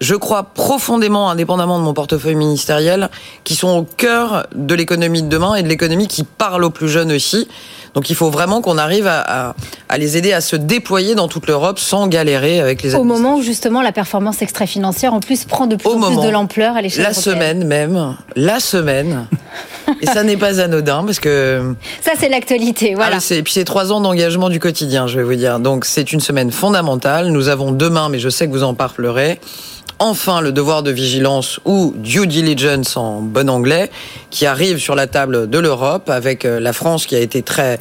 je 0.00 0.14
crois 0.14 0.44
profondément, 0.44 1.30
indépendamment 1.30 1.78
de 1.78 1.84
mon 1.84 1.94
portefeuille 1.94 2.34
ministériel, 2.34 3.08
qui 3.44 3.54
sont 3.54 3.68
au 3.68 3.82
cœur 3.82 4.46
de 4.54 4.74
l'économie 4.74 5.22
de 5.22 5.28
demain 5.28 5.54
et 5.54 5.62
de 5.62 5.68
l'économie 5.68 6.08
qui 6.08 6.24
parle 6.24 6.64
aux 6.64 6.70
plus 6.70 6.88
jeunes 6.88 7.12
aussi. 7.12 7.48
Donc 7.94 8.10
il 8.10 8.14
faut 8.14 8.28
vraiment 8.28 8.60
qu'on 8.60 8.76
arrive 8.76 9.06
à, 9.06 9.54
à, 9.88 9.98
les 9.98 10.18
aider 10.18 10.34
à 10.34 10.42
se 10.42 10.54
déployer 10.54 11.14
dans 11.14 11.28
toute 11.28 11.46
l'Europe 11.46 11.78
sans 11.78 12.08
galérer 12.08 12.60
avec 12.60 12.82
les 12.82 12.94
Au 12.94 13.04
moment 13.04 13.36
où 13.36 13.42
justement 13.42 13.80
la 13.80 13.90
performance 13.90 14.42
extra-financière 14.42 15.14
en 15.14 15.20
plus 15.20 15.46
prend 15.46 15.66
de 15.66 15.76
plus 15.76 15.88
en 15.88 16.00
plus 16.02 16.20
de 16.20 16.28
l'ampleur 16.28 16.76
à 16.76 16.82
l'échelle 16.82 17.04
La 17.04 17.14
semaine 17.14 17.64
même, 17.64 18.14
la 18.34 18.60
semaine. 18.60 19.26
et 20.02 20.06
ça 20.06 20.24
n'est 20.24 20.36
pas 20.36 20.60
anodin 20.60 21.04
parce 21.04 21.20
que... 21.20 21.74
Ça 22.02 22.12
c'est 22.18 22.28
l'actualité, 22.28 22.94
voilà. 22.94 23.16
Ah, 23.18 23.34
et 23.34 23.42
puis 23.42 23.54
c'est 23.54 23.64
trois 23.64 23.92
ans 23.92 24.02
d'engagement 24.02 24.50
du 24.50 24.60
quotidien, 24.60 25.06
je 25.06 25.16
vais 25.16 25.24
vous 25.24 25.34
dire. 25.34 25.58
Donc 25.58 25.86
c'est 25.86 26.12
une 26.12 26.20
semaine 26.20 26.50
fondamentale. 26.50 27.28
Nous 27.28 27.48
avons 27.48 27.72
demain, 27.72 28.10
mais 28.10 28.18
je 28.18 28.28
sais 28.28 28.46
que 28.46 28.52
vous 28.52 28.62
en 28.62 28.74
parlerez, 28.74 29.40
enfin 29.98 30.40
le 30.40 30.52
devoir 30.52 30.82
de 30.82 30.90
vigilance 30.90 31.60
ou 31.64 31.94
due 31.96 32.26
diligence 32.26 32.96
en 32.96 33.20
bon 33.20 33.48
anglais 33.48 33.90
qui 34.30 34.46
arrive 34.46 34.78
sur 34.78 34.94
la 34.94 35.06
table 35.06 35.48
de 35.48 35.58
l'Europe 35.58 36.10
avec 36.10 36.44
euh, 36.44 36.60
la 36.60 36.72
France 36.72 37.06
qui 37.06 37.16
a 37.16 37.20
été 37.20 37.42
très 37.42 37.78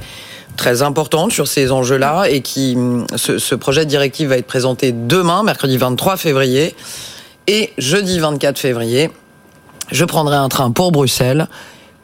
très 0.55 0.81
importante 0.81 1.33
sur 1.33 1.47
ces 1.47 1.71
enjeux-là 1.71 2.25
et 2.29 2.41
qui 2.41 2.75
mm, 2.75 3.07
ce, 3.15 3.37
ce, 3.37 3.55
projet 3.55 3.83
de 3.85 3.89
directive 3.89 4.29
va 4.29 4.37
être 4.37 4.47
présenté 4.47 4.93
demain, 4.93 5.43
mercredi 5.43 5.77
23 5.77 6.17
février 6.17 6.75
et 7.47 7.73
jeudi 7.77 8.19
24 8.19 8.57
février. 8.57 9.09
Je 9.91 10.05
prendrai 10.05 10.35
un 10.35 10.49
train 10.49 10.71
pour 10.71 10.91
Bruxelles 10.91 11.47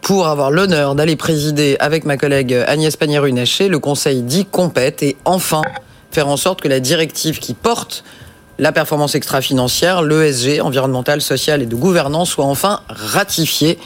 pour 0.02 0.28
avoir 0.28 0.52
l'honneur 0.52 0.96
d'aller 0.96 1.16
présider 1.16 1.78
avec 1.80 2.06
ma 2.06 2.18
collègue 2.18 2.54
Agnès 2.68 2.96
Pannier-Runacher 2.96 3.70
le 3.70 3.80
Conseil 3.80 4.24
dit 4.24 4.46
compète 4.46 5.04
et 5.04 5.16
enfin 5.26 5.62
faire 6.12 6.28
en 6.28 6.38
sorte 6.38 6.62
que 6.62 6.68
la 6.68 6.80
directive 6.80 7.40
qui 7.40 7.54
porte 7.54 8.04
la 8.62 8.72
performance 8.72 9.16
extra-financière, 9.16 10.04
l'ESG, 10.04 10.62
environnementale, 10.62 11.20
sociale 11.20 11.64
et 11.64 11.66
de 11.66 11.76
gouvernance, 11.76 12.30
soit 12.30 12.46
enfin 12.46 12.82
ratifiée 12.90 13.80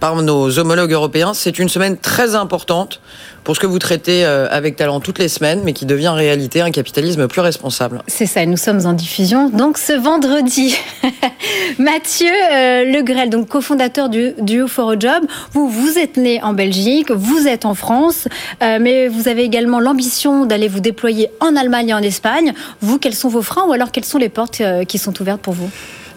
par 0.00 0.22
nos 0.22 0.58
homologues 0.58 0.92
européens. 0.92 1.34
C'est 1.34 1.58
une 1.58 1.68
semaine 1.68 1.96
très 1.96 2.34
importante 2.34 3.00
pour 3.44 3.56
ce 3.56 3.60
que 3.60 3.66
vous 3.66 3.78
traitez 3.78 4.24
euh, 4.24 4.46
avec 4.50 4.76
talent 4.76 5.00
toutes 5.00 5.18
les 5.18 5.28
semaines, 5.28 5.62
mais 5.64 5.72
qui 5.72 5.86
devient 5.86 6.12
réalité 6.14 6.60
un 6.60 6.70
capitalisme 6.70 7.28
plus 7.28 7.40
responsable. 7.40 8.02
C'est 8.06 8.26
ça, 8.26 8.44
nous 8.44 8.56
sommes 8.56 8.84
en 8.84 8.92
diffusion. 8.92 9.48
Donc 9.48 9.78
ce 9.78 9.94
vendredi, 9.94 10.76
Mathieu 11.78 12.28
euh, 12.28 12.84
Legrel, 12.84 13.30
donc 13.30 13.48
cofondateur 13.48 14.08
du 14.10 14.34
Duo 14.38 14.68
for 14.68 14.90
a 14.90 14.98
Job, 14.98 15.24
vous, 15.52 15.68
vous 15.68 15.98
êtes 15.98 16.18
né 16.18 16.42
en 16.42 16.52
Belgique, 16.52 17.10
vous 17.10 17.48
êtes 17.48 17.64
en 17.64 17.74
France, 17.74 18.28
euh, 18.62 18.78
mais 18.80 19.08
vous 19.08 19.28
avez 19.28 19.44
également 19.44 19.80
l'ambition 19.80 20.44
d'aller 20.44 20.68
vous 20.68 20.80
déployer 20.80 21.30
en 21.40 21.56
Allemagne 21.56 21.88
et 21.88 21.94
en 21.94 22.02
Espagne. 22.02 22.52
Vous, 22.82 22.98
quels 22.98 23.14
sont 23.14 23.28
vos 23.28 23.42
freins 23.42 23.64
ou 23.66 23.72
alors 23.72 23.92
quelles 23.92 24.04
sont 24.04 24.18
les 24.18 24.28
portes 24.28 24.60
qui 24.86 24.98
sont 24.98 25.18
ouvertes 25.22 25.40
pour 25.40 25.54
vous? 25.54 25.70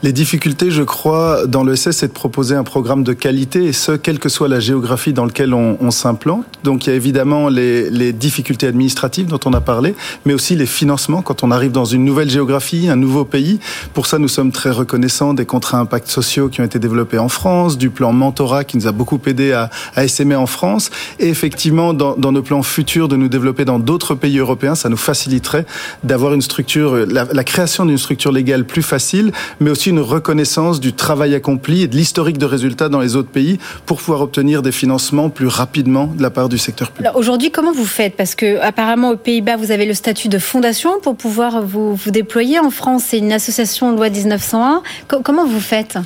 Les 0.03 0.13
difficultés, 0.13 0.71
je 0.71 0.81
crois, 0.81 1.45
dans 1.45 1.63
l'ESS, 1.63 1.91
c'est 1.91 2.07
de 2.07 2.13
proposer 2.13 2.55
un 2.55 2.63
programme 2.63 3.03
de 3.03 3.13
qualité, 3.13 3.65
et 3.65 3.73
ce, 3.73 3.91
quelle 3.91 4.17
que 4.17 4.29
soit 4.29 4.47
la 4.47 4.59
géographie 4.59 5.13
dans 5.13 5.25
laquelle 5.25 5.53
on, 5.53 5.91
s'implante. 5.91 6.45
Donc 6.63 6.85
il 6.85 6.89
y 6.89 6.93
a 6.93 6.95
évidemment 6.95 7.49
les, 7.49 8.13
difficultés 8.13 8.67
administratives 8.67 9.27
dont 9.27 9.39
on 9.45 9.53
a 9.53 9.61
parlé, 9.61 9.93
mais 10.25 10.33
aussi 10.33 10.55
les 10.55 10.65
financements 10.65 11.21
quand 11.21 11.43
on 11.43 11.51
arrive 11.51 11.71
dans 11.71 11.85
une 11.85 12.05
nouvelle 12.05 12.29
géographie, 12.29 12.89
un 12.89 12.95
nouveau 12.95 13.25
pays. 13.25 13.59
Pour 13.93 14.05
ça, 14.07 14.19
nous 14.19 14.27
sommes 14.27 14.51
très 14.51 14.71
reconnaissants 14.71 15.33
des 15.33 15.45
contrats 15.45 15.79
impact 15.79 16.07
sociaux 16.07 16.49
qui 16.49 16.61
ont 16.61 16.63
été 16.63 16.79
développés 16.79 17.19
en 17.19 17.29
France, 17.29 17.77
du 17.77 17.89
plan 17.89 18.13
mentorat 18.13 18.63
qui 18.63 18.77
nous 18.77 18.87
a 18.87 18.91
beaucoup 18.91 19.19
aidé 19.25 19.51
à, 19.51 19.69
à 19.95 20.07
SME 20.07 20.35
en 20.35 20.45
France, 20.45 20.89
et 21.19 21.29
effectivement, 21.29 21.93
dans, 21.93 22.15
nos 22.15 22.41
plans 22.41 22.63
futurs 22.63 23.07
de 23.07 23.17
nous 23.17 23.27
développer 23.27 23.65
dans 23.65 23.79
d'autres 23.79 24.15
pays 24.15 24.39
européens, 24.39 24.75
ça 24.75 24.89
nous 24.89 24.97
faciliterait 24.97 25.65
d'avoir 26.03 26.33
une 26.33 26.41
structure, 26.41 27.05
la 27.05 27.43
création 27.43 27.85
d'une 27.85 27.97
structure 27.97 28.31
légale 28.31 28.65
plus 28.65 28.83
facile, 28.83 29.31
mais 29.59 29.69
aussi 29.69 29.90
une 29.91 29.99
reconnaissance 29.99 30.79
du 30.79 30.93
travail 30.93 31.35
accompli 31.35 31.83
et 31.83 31.87
de 31.87 31.95
l'historique 31.95 32.37
de 32.37 32.45
résultats 32.45 32.89
dans 32.89 32.99
les 32.99 33.15
autres 33.15 33.29
pays 33.29 33.59
pour 33.85 33.97
pouvoir 33.97 34.21
obtenir 34.21 34.61
des 34.61 34.71
financements 34.71 35.29
plus 35.29 35.47
rapidement 35.47 36.07
de 36.07 36.23
la 36.23 36.29
part 36.29 36.49
du 36.49 36.57
secteur 36.57 36.91
public. 36.91 37.11
Aujourd'hui, 37.15 37.51
comment 37.51 37.73
vous 37.73 37.85
faites? 37.85 38.15
Parce 38.15 38.33
que 38.33 38.59
apparemment 38.61 39.11
aux 39.11 39.17
Pays-Bas, 39.17 39.57
vous 39.57 39.71
avez 39.71 39.85
le 39.85 39.93
statut 39.93 40.29
de 40.29 40.39
fondation 40.39 40.99
pour 41.01 41.15
pouvoir 41.15 41.61
vous, 41.61 41.97
déployer. 42.07 42.59
En 42.59 42.71
France, 42.71 43.03
c'est 43.09 43.17
une 43.17 43.33
association 43.33 43.95
loi 43.95 44.09
1901. 44.09 44.81
Comment 45.23 45.45
vous 45.45 45.59
faites? 45.59 45.97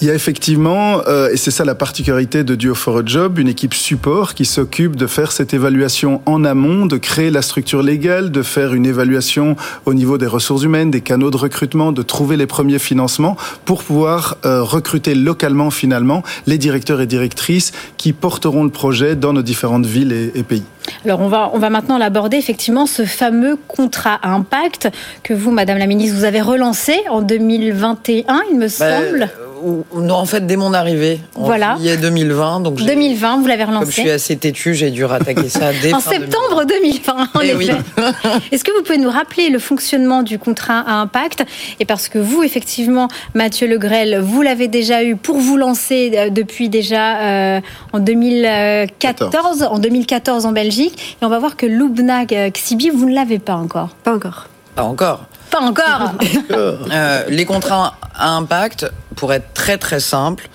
Il 0.00 0.06
y 0.06 0.10
a 0.10 0.14
effectivement, 0.14 1.00
euh, 1.08 1.30
et 1.32 1.36
c'est 1.36 1.50
ça 1.50 1.64
la 1.64 1.74
particularité 1.74 2.44
de 2.44 2.54
Duo 2.54 2.74
for 2.76 2.98
a 2.98 3.02
Job, 3.04 3.38
une 3.38 3.48
équipe 3.48 3.74
support 3.74 4.34
qui 4.34 4.44
s'occupe 4.44 4.94
de 4.94 5.08
faire 5.08 5.32
cette 5.32 5.54
évaluation 5.54 6.22
en 6.24 6.44
amont, 6.44 6.86
de 6.86 6.96
créer 6.98 7.30
la 7.30 7.42
structure 7.42 7.82
légale, 7.82 8.30
de 8.30 8.42
faire 8.42 8.74
une 8.74 8.86
évaluation 8.86 9.56
au 9.86 9.94
niveau 9.94 10.16
des 10.16 10.26
ressources 10.28 10.62
humaines, 10.62 10.92
des 10.92 11.00
canaux 11.00 11.32
de 11.32 11.36
recrutement, 11.36 11.90
de 11.90 12.02
trouver 12.02 12.36
les 12.36 12.46
premiers 12.46 12.78
financements 12.78 13.36
pour 13.64 13.82
pouvoir 13.82 14.36
euh, 14.46 14.62
recruter 14.62 15.16
localement 15.16 15.70
finalement 15.70 16.22
les 16.46 16.58
directeurs 16.58 17.00
et 17.00 17.06
directrices 17.06 17.72
qui 17.96 18.12
porteront 18.12 18.62
le 18.62 18.70
projet 18.70 19.16
dans 19.16 19.32
nos 19.32 19.42
différentes 19.42 19.86
villes 19.86 20.12
et, 20.12 20.30
et 20.38 20.42
pays. 20.44 20.62
Alors 21.04 21.20
on 21.20 21.28
va, 21.28 21.50
on 21.52 21.58
va 21.58 21.70
maintenant 21.70 21.98
l'aborder, 21.98 22.36
effectivement, 22.36 22.86
ce 22.86 23.04
fameux 23.04 23.56
contrat 23.66 24.14
à 24.22 24.30
impact 24.32 24.88
que 25.24 25.34
vous, 25.34 25.50
Madame 25.50 25.76
la 25.78 25.86
Ministre, 25.86 26.16
vous 26.16 26.24
avez 26.24 26.40
relancé 26.40 26.94
en 27.10 27.20
2021, 27.20 28.40
il 28.52 28.56
me 28.56 28.60
Ben, 28.60 28.68
semble. 28.70 29.24
ou- 29.24 29.47
non, 29.94 30.14
en 30.14 30.24
fait, 30.26 30.46
dès 30.46 30.56
mon 30.56 30.72
arrivée, 30.74 31.20
en 31.34 31.44
Voilà. 31.44 31.76
juillet 31.76 31.96
2020. 31.96 32.60
Donc 32.60 32.78
j'ai- 32.78 32.86
2020, 32.86 33.38
vous 33.40 33.46
l'avez 33.46 33.64
Comme 33.64 33.84
je 33.86 33.90
suis 33.90 34.02
relancé. 34.02 34.14
assez 34.14 34.36
têtu, 34.36 34.74
j'ai 34.74 34.90
dû 34.90 35.04
rattaquer 35.04 35.48
ça 35.48 35.70
dès 35.82 35.92
En 35.98 36.00
septembre 36.00 36.64
2020, 36.66 37.12
en 37.34 37.40
Eh 37.42 37.46
effet. 37.48 37.56
oui. 37.56 37.70
Est-ce 38.52 38.64
que 38.64 38.70
vous 38.76 38.82
pouvez 38.82 38.98
nous 38.98 39.10
rappeler 39.10 39.48
le 39.50 39.58
fonctionnement 39.58 40.22
du 40.22 40.38
contrat 40.38 40.80
à 40.86 40.92
impact? 40.94 41.44
Et 41.80 41.84
parce 41.84 42.08
que 42.08 42.18
vous, 42.18 42.42
effectivement, 42.42 43.08
Mathieu 43.34 43.66
Legrel, 43.68 44.18
vous 44.20 44.42
l'avez 44.42 44.68
déjà 44.68 45.02
eu 45.04 45.16
pour 45.16 45.38
vous 45.38 45.56
lancer 45.56 46.12
euh, 46.14 46.30
depuis 46.30 46.68
déjà 46.68 47.18
euh, 47.18 47.60
en 47.92 47.98
2014, 48.00 49.62
en 49.64 49.78
2014 49.78 50.46
en 50.46 50.52
Belgique. 50.52 51.16
Et 51.20 51.24
on 51.24 51.28
va 51.28 51.38
voir 51.38 51.56
que 51.56 51.66
Lubna 51.66 52.22
euh, 52.32 52.50
Xibi, 52.50 52.90
vous 52.90 53.08
ne 53.08 53.14
l'avez 53.14 53.38
pas 53.38 53.54
encore. 53.54 53.90
Pas 54.04 54.14
encore. 54.14 54.46
Pas 54.74 54.82
encore. 54.84 55.26
Pas 55.50 55.60
encore 55.60 56.12
Euh, 56.50 57.24
les 57.28 57.44
contrats 57.44 57.94
à 58.14 58.30
impact, 58.36 58.90
pour 59.18 59.32
être 59.32 59.52
très 59.52 59.78
très 59.78 59.98
simple, 59.98 60.48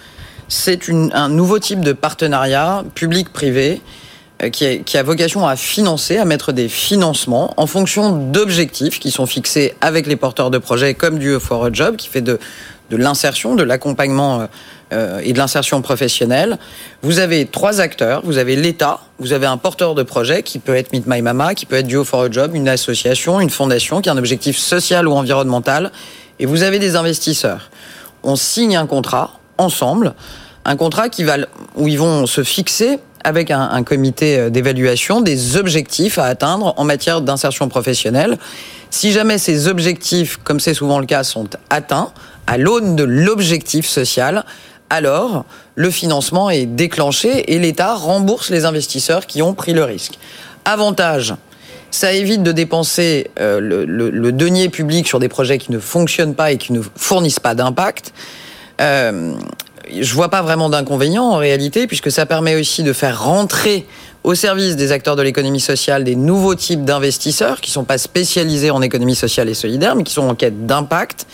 c'est 0.47 0.89
un 0.89 1.27
nouveau 1.27 1.59
type 1.59 1.81
de 1.81 1.91
partenariat 1.91 2.85
public-privé 2.95 3.81
euh, 4.41 4.49
qui, 4.49 4.97
a 4.97 5.03
vocation 5.03 5.45
à 5.45 5.57
financer, 5.57 6.17
à 6.17 6.23
mettre 6.23 6.53
des 6.53 6.69
financements 6.69 7.53
en 7.57 7.67
fonction 7.67 8.31
d'objectifs 8.31 8.99
qui 8.99 9.11
sont 9.11 9.25
fixés 9.25 9.75
avec 9.81 10.07
les 10.07 10.15
porteurs 10.15 10.49
de 10.49 10.59
projets, 10.59 10.93
comme 10.93 11.19
du 11.19 11.37
for 11.41 11.65
a 11.65 11.73
Job, 11.73 11.97
qui 11.97 12.07
fait 12.07 12.21
de, 12.21 12.39
l'insertion, 12.89 13.55
de 13.55 13.63
l'accompagnement 13.63 14.39
euh, 14.39 14.45
euh, 14.93 15.21
et 15.21 15.33
de 15.33 15.37
l'insertion 15.37 15.81
professionnelle. 15.81 16.57
Vous 17.01 17.19
avez 17.19 17.45
trois 17.45 17.81
acteurs. 17.81 18.21
Vous 18.23 18.37
avez 18.37 18.55
l'État, 18.55 19.01
vous 19.19 19.33
avez 19.33 19.45
un 19.45 19.57
porteur 19.57 19.93
de 19.93 20.03
projet 20.03 20.41
qui 20.41 20.59
peut 20.59 20.75
être 20.75 20.93
Meet 20.93 21.05
My 21.05 21.21
Mama, 21.21 21.53
qui 21.53 21.65
peut 21.65 21.75
être 21.75 21.87
Duo 21.87 22.05
for 22.05 22.21
a 22.21 22.31
Job, 22.31 22.55
une 22.55 22.69
association, 22.69 23.41
une 23.41 23.49
fondation 23.49 23.99
qui 23.99 24.07
a 24.07 24.13
un 24.13 24.17
objectif 24.17 24.57
social 24.57 25.05
ou 25.05 25.11
environnemental. 25.11 25.91
Et 26.39 26.45
vous 26.45 26.63
avez 26.63 26.79
des 26.79 26.95
investisseurs. 26.95 27.69
On 28.23 28.35
signe 28.35 28.75
un 28.75 28.87
contrat 28.87 29.39
ensemble, 29.57 30.13
un 30.65 30.75
contrat 30.75 31.09
qui 31.09 31.23
va, 31.23 31.37
où 31.75 31.87
ils 31.87 31.99
vont 31.99 32.25
se 32.25 32.43
fixer 32.43 32.99
avec 33.23 33.51
un, 33.51 33.61
un 33.61 33.83
comité 33.83 34.37
euh, 34.37 34.49
d'évaluation 34.49 35.21
des 35.21 35.57
objectifs 35.57 36.17
à 36.17 36.25
atteindre 36.25 36.73
en 36.77 36.83
matière 36.83 37.21
d'insertion 37.21 37.69
professionnelle. 37.69 38.37
Si 38.89 39.11
jamais 39.11 39.37
ces 39.37 39.67
objectifs, 39.67 40.37
comme 40.43 40.59
c'est 40.59 40.73
souvent 40.73 40.99
le 40.99 41.05
cas, 41.05 41.23
sont 41.23 41.47
atteints 41.69 42.11
à 42.47 42.57
l'aune 42.57 42.95
de 42.95 43.03
l'objectif 43.03 43.87
social, 43.87 44.43
alors 44.89 45.45
le 45.75 45.89
financement 45.89 46.49
est 46.49 46.65
déclenché 46.65 47.53
et 47.53 47.59
l'État 47.59 47.95
rembourse 47.95 48.49
les 48.49 48.65
investisseurs 48.65 49.25
qui 49.25 49.41
ont 49.41 49.53
pris 49.53 49.73
le 49.73 49.83
risque. 49.83 50.19
Avantage, 50.65 51.33
ça 51.93 52.11
évite 52.11 52.41
de 52.41 52.51
dépenser 52.51 53.27
euh, 53.39 53.59
le, 53.59 53.85
le- 53.85 54.09
le 54.09 54.31
denier 54.31 54.69
public 54.69 55.07
sur 55.07 55.19
des 55.19 55.29
projets 55.29 55.59
qui 55.59 55.71
ne 55.71 55.77
fonctionnent 55.79 56.33
pas 56.33 56.51
et 56.51 56.57
qui 56.57 56.73
ne 56.73 56.81
fournissent 56.95 57.39
pas 57.39 57.53
d'impact. 57.53 58.13
Euh, 58.81 59.33
je 60.01 60.13
vois 60.13 60.29
pas 60.29 60.41
vraiment 60.41 60.69
d'inconvénient 60.69 61.23
en 61.25 61.37
réalité, 61.37 61.85
puisque 61.85 62.09
ça 62.09 62.25
permet 62.25 62.55
aussi 62.55 62.81
de 62.83 62.93
faire 62.93 63.23
rentrer 63.23 63.85
au 64.23 64.35
service 64.35 64.77
des 64.77 64.91
acteurs 64.93 65.15
de 65.15 65.21
l'économie 65.21 65.59
sociale 65.59 66.03
des 66.03 66.15
nouveaux 66.15 66.55
types 66.55 66.85
d'investisseurs 66.85 67.59
qui 67.59 67.71
sont 67.71 67.83
pas 67.83 67.97
spécialisés 67.97 68.71
en 68.71 68.81
économie 68.81 69.15
sociale 69.15 69.49
et 69.49 69.53
solidaire, 69.53 69.95
mais 69.95 70.03
qui 70.03 70.13
sont 70.13 70.29
en 70.29 70.35
quête 70.35 70.65
d'impact. 70.65 71.27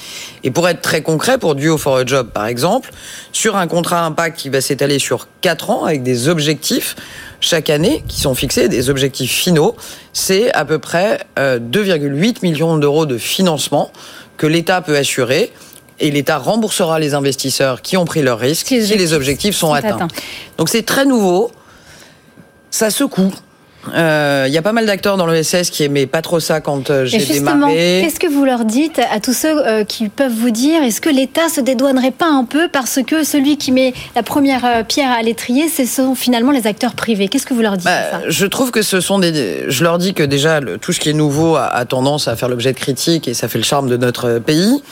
Et 0.43 0.49
pour 0.49 0.67
être 0.67 0.81
très 0.81 1.01
concret, 1.01 1.37
pour 1.37 1.53
Duo 1.53 1.77
for 1.77 1.97
a 1.97 2.05
Job 2.05 2.29
par 2.33 2.47
exemple, 2.47 2.91
sur 3.31 3.57
un 3.57 3.67
contrat 3.67 4.03
impact 4.05 4.39
qui 4.39 4.49
va 4.49 4.59
s'étaler 4.61 4.97
sur 4.97 5.27
quatre 5.41 5.69
ans 5.69 5.85
avec 5.85 6.01
des 6.01 6.27
objectifs 6.29 6.95
chaque 7.41 7.69
année 7.69 8.03
qui 8.07 8.19
sont 8.19 8.33
fixés, 8.33 8.67
des 8.69 8.89
objectifs 8.89 9.31
finaux, 9.31 9.75
c'est 10.11 10.51
à 10.53 10.65
peu 10.65 10.79
près 10.79 11.19
euh, 11.37 11.59
2,8 11.59 12.37
millions 12.41 12.77
d'euros 12.77 13.05
de 13.05 13.17
financement 13.17 13.91
que 14.37 14.47
l'État 14.47 14.81
peut 14.81 14.97
assurer. 14.97 15.51
Et 16.01 16.11
l'État 16.11 16.37
remboursera 16.37 16.97
les 16.97 17.13
investisseurs 17.13 17.81
qui 17.81 17.97
ont 17.97 18.05
pris 18.05 18.21
leurs 18.21 18.39
risques 18.39 18.67
Si 18.67 18.75
les 18.77 18.87
objectifs 18.87 19.13
objectifs 19.13 19.55
sont, 19.55 19.67
sont 19.67 19.73
atteints. 19.73 19.95
atteints. 19.95 20.07
Donc 20.57 20.69
c'est 20.69 20.83
très 20.83 21.05
nouveau. 21.05 21.51
Ça 22.71 22.89
secoue. 22.89 23.33
Euh, 23.95 24.45
Il 24.47 24.53
y 24.53 24.57
a 24.57 24.61
pas 24.61 24.73
mal 24.73 24.85
d'acteurs 24.85 25.15
dans 25.15 25.25
l'ESS 25.25 25.69
qui 25.69 25.83
aimaient 25.83 26.05
pas 26.05 26.21
trop 26.21 26.39
ça 26.39 26.59
quand 26.59 26.89
euh, 26.89 27.05
j'ai 27.05 27.19
démarré. 27.19 28.01
qu'est-ce 28.03 28.19
que 28.19 28.27
vous 28.27 28.43
leur 28.43 28.65
dites 28.65 28.99
à 29.11 29.19
tous 29.21 29.33
ceux 29.33 29.65
euh, 29.65 29.83
qui 29.85 30.09
peuvent 30.09 30.33
vous 30.33 30.49
dire 30.51 30.83
est-ce 30.83 30.99
que 30.99 31.09
l'État 31.09 31.47
se 31.49 31.61
dédouanerait 31.61 32.11
pas 32.11 32.27
un 32.29 32.43
peu 32.43 32.67
parce 32.67 32.99
que 33.05 33.23
celui 33.23 33.57
qui 33.57 33.71
met 33.71 33.93
la 34.15 34.23
première 34.23 34.65
euh, 34.65 34.83
pierre 34.83 35.11
à 35.11 35.21
l'étrier, 35.21 35.69
ce 35.69 35.85
sont 35.85 36.13
finalement 36.13 36.51
les 36.51 36.67
acteurs 36.67 36.93
privés? 36.93 37.29
Qu'est-ce 37.29 37.45
que 37.45 37.53
vous 37.53 37.61
leur 37.61 37.77
dites 37.77 37.85
Bah, 37.85 38.11
ça? 38.11 38.19
je 38.27 38.45
trouve 38.45 38.71
que 38.71 38.81
ce 38.81 38.99
sont 38.99 39.17
des. 39.19 39.65
Je 39.69 39.83
leur 39.83 39.97
dis 39.97 40.13
que 40.13 40.23
déjà 40.23 40.59
le- 40.59 40.77
tout 40.77 40.91
ce 40.91 40.99
qui 40.99 41.09
est 41.09 41.13
nouveau 41.13 41.55
a, 41.55 41.65
a 41.67 41.85
tendance 41.85 42.27
à 42.27 42.35
faire 42.35 42.49
l'objet 42.49 42.73
de 42.73 42.77
critiques 42.79 43.27
et 43.29 43.33
ça 43.33 43.47
fait 43.47 43.59
le 43.59 43.63
charme 43.63 43.87
de 43.89 43.95
notre 43.97 44.39
pays. 44.39 44.83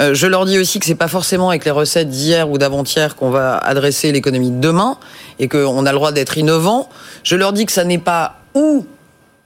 Euh, 0.00 0.14
je 0.14 0.26
leur 0.26 0.46
dis 0.46 0.58
aussi 0.58 0.80
que 0.80 0.86
c'est 0.86 0.94
pas 0.96 1.08
forcément 1.08 1.50
avec 1.50 1.64
les 1.64 1.70
recettes 1.70 2.08
d'hier 2.08 2.50
ou 2.50 2.58
d'avant-hier 2.58 3.14
qu'on 3.14 3.30
va 3.30 3.56
adresser 3.58 4.10
l'économie 4.10 4.50
de 4.50 4.58
demain 4.60 4.96
et 5.38 5.48
qu'on 5.48 5.86
a 5.86 5.92
le 5.92 5.96
droit 5.96 6.12
d'être 6.12 6.38
innovant. 6.38 6.88
Je 7.24 7.36
leur 7.36 7.52
dis 7.52 7.66
que 7.66 7.72
ça 7.72 7.84
n'est 7.84 7.98
pas 7.98 8.36
ou 8.54 8.86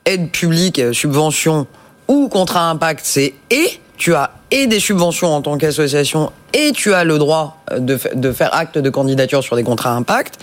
aide 0.05 0.31
publique, 0.31 0.79
euh, 0.79 0.93
subvention 0.93 1.67
ou 2.09 2.29
contrat 2.29 2.71
impact, 2.71 3.01
c'est 3.05 3.35
et 3.51 3.81
tu 3.97 4.15
as 4.15 4.31
et 4.51 4.67
des 4.67 4.79
subventions 4.79 5.35
en 5.35 5.43
tant 5.43 5.59
qu'association 5.59 6.31
et 6.53 6.73
tu 6.73 6.95
as 6.95 7.05
le 7.05 7.19
droit 7.19 7.63
euh, 7.73 7.79
de, 7.79 7.99
de 8.15 8.33
faire 8.33 8.55
acte 8.55 8.79
de 8.79 8.91
candidature 8.91 9.43
sur 9.43 9.57
des 9.57 9.65
contrats 9.65 9.93
impact. 9.93 10.39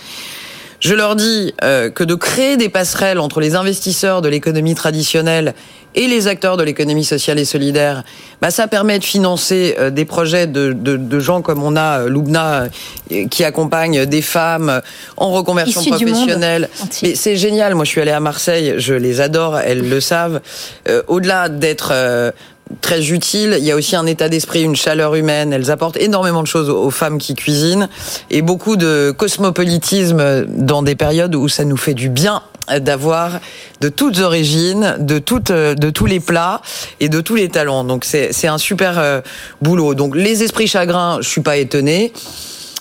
Je 0.80 0.94
leur 0.94 1.16
dis 1.16 1.54
euh, 1.62 1.90
que 1.90 2.04
de 2.04 2.14
créer 2.14 2.56
des 2.56 2.68
passerelles 2.68 3.18
entre 3.18 3.40
les 3.40 3.54
investisseurs 3.54 4.22
de 4.22 4.28
l'économie 4.28 4.74
traditionnelle 4.74 5.54
et 5.96 6.08
les 6.08 6.26
acteurs 6.26 6.56
de 6.56 6.64
l'économie 6.64 7.04
sociale 7.04 7.38
et 7.38 7.44
solidaire, 7.44 8.02
bah, 8.42 8.50
ça 8.50 8.66
permet 8.66 8.98
de 8.98 9.04
financer 9.04 9.76
euh, 9.78 9.90
des 9.90 10.04
projets 10.04 10.46
de, 10.48 10.72
de, 10.72 10.96
de 10.96 11.20
gens 11.20 11.40
comme 11.40 11.62
on 11.62 11.76
a 11.76 12.00
euh, 12.00 12.08
Loubna 12.08 12.68
euh, 13.12 13.28
qui 13.28 13.44
accompagne 13.44 14.04
des 14.04 14.22
femmes 14.22 14.80
en 15.16 15.30
reconversion 15.30 15.84
professionnelle. 15.84 16.68
Mais 17.02 17.14
c'est 17.14 17.36
génial. 17.36 17.74
Moi, 17.76 17.84
je 17.84 17.90
suis 17.90 18.00
allée 18.00 18.10
à 18.10 18.20
Marseille. 18.20 18.74
Je 18.78 18.94
les 18.94 19.20
adore. 19.20 19.58
Elles 19.58 19.88
le 19.88 20.00
savent. 20.00 20.40
Euh, 20.88 21.02
Au-delà 21.06 21.48
d'être 21.48 21.90
euh, 21.92 22.32
très 22.80 23.10
utiles. 23.10 23.56
Il 23.58 23.64
y 23.64 23.70
a 23.70 23.76
aussi 23.76 23.96
un 23.96 24.06
état 24.06 24.28
d'esprit, 24.28 24.62
une 24.62 24.76
chaleur 24.76 25.14
humaine. 25.14 25.52
Elles 25.52 25.70
apportent 25.70 25.96
énormément 25.96 26.42
de 26.42 26.46
choses 26.46 26.70
aux 26.70 26.90
femmes 26.90 27.18
qui 27.18 27.34
cuisinent 27.34 27.88
et 28.30 28.42
beaucoup 28.42 28.76
de 28.76 29.12
cosmopolitisme 29.16 30.46
dans 30.46 30.82
des 30.82 30.94
périodes 30.94 31.34
où 31.34 31.48
ça 31.48 31.64
nous 31.64 31.76
fait 31.76 31.94
du 31.94 32.08
bien 32.08 32.42
d'avoir 32.80 33.40
de 33.80 33.88
toutes 33.88 34.20
origines, 34.20 34.96
de 34.98 35.18
toutes, 35.18 35.52
de 35.52 35.90
tous 35.90 36.06
les 36.06 36.20
plats 36.20 36.62
et 37.00 37.08
de 37.08 37.20
tous 37.20 37.34
les 37.34 37.48
talents. 37.48 37.84
Donc 37.84 38.04
c'est 38.04 38.46
un 38.46 38.58
super 38.58 38.98
euh, 38.98 39.20
boulot. 39.60 39.94
Donc 39.94 40.16
les 40.16 40.42
esprits 40.42 40.66
chagrins, 40.66 41.18
je 41.20 41.28
suis 41.28 41.42
pas 41.42 41.56
étonnée. 41.56 42.12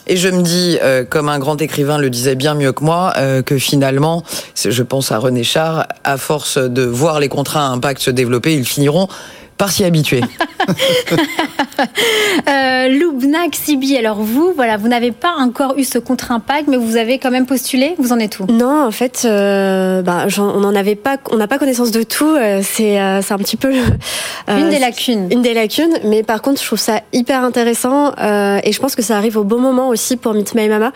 Et 0.05 0.17
je 0.17 0.27
me 0.27 0.41
dis, 0.41 0.77
euh, 0.81 1.05
comme 1.05 1.29
un 1.29 1.39
grand 1.39 1.61
écrivain 1.61 1.97
le 1.97 2.09
disait 2.09 2.35
bien 2.35 2.55
mieux 2.55 2.73
que 2.73 2.83
moi, 2.83 3.13
euh, 3.17 3.41
que 3.41 3.57
finalement, 3.57 4.23
je 4.53 4.83
pense 4.83 5.13
à 5.13 5.17
René 5.17 5.45
Char, 5.45 5.87
à 6.03 6.17
force 6.17 6.57
de 6.57 6.83
voir 6.83 7.21
les 7.21 7.29
contrats 7.29 7.65
à 7.65 7.69
impact 7.69 8.01
se 8.01 8.11
développer, 8.11 8.53
ils 8.53 8.65
finiront 8.65 9.07
par 9.57 9.71
s'y 9.71 9.83
habituer. 9.83 10.21
euh, 12.47 12.87
Loubnac 12.89 13.55
Sibi, 13.55 13.97
alors 13.97 14.21
vous, 14.21 14.53
voilà, 14.55 14.77
vous 14.77 14.87
n'avez 14.87 15.11
pas 15.11 15.33
encore 15.37 15.75
eu 15.77 15.83
ce 15.83 15.97
contrat 15.99 16.35
impact, 16.35 16.67
mais 16.67 16.77
vous 16.77 16.97
avez 16.97 17.19
quand 17.19 17.31
même 17.31 17.45
postulé. 17.45 17.95
Vous 17.97 18.11
en 18.11 18.19
êtes 18.19 18.39
où? 18.39 18.45
Non, 18.45 18.85
en 18.85 18.91
fait, 18.91 19.23
euh, 19.25 20.01
bah, 20.01 20.27
on 20.37 20.59
n'en 20.59 20.75
avait 20.75 20.95
pas, 20.95 21.17
on 21.31 21.37
n'a 21.37 21.47
pas 21.47 21.57
connaissance 21.57 21.91
de 21.91 22.03
tout. 22.03 22.35
Euh, 22.35 22.61
c'est, 22.63 22.99
euh, 22.99 23.21
c'est 23.21 23.33
un 23.33 23.37
petit 23.37 23.57
peu 23.57 23.73
une 24.47 24.69
des 24.69 24.79
lacunes. 24.79 25.27
Une 25.31 25.41
des 25.41 25.53
lacunes, 25.53 25.97
mais 26.03 26.23
par 26.23 26.41
contre, 26.41 26.61
je 26.61 26.65
trouve 26.65 26.79
ça 26.79 27.01
hyper 27.11 27.43
intéressant 27.43 28.11
et 28.11 28.71
je 28.71 28.79
pense 28.79 28.95
que 28.95 29.01
ça 29.01 29.17
arrive 29.17 29.37
au 29.37 29.43
bon 29.43 29.59
moment 29.59 29.89
aussi 29.89 30.17
pour 30.17 30.33
Meet 30.33 30.55
My 30.55 30.67
Mama, 30.67 30.91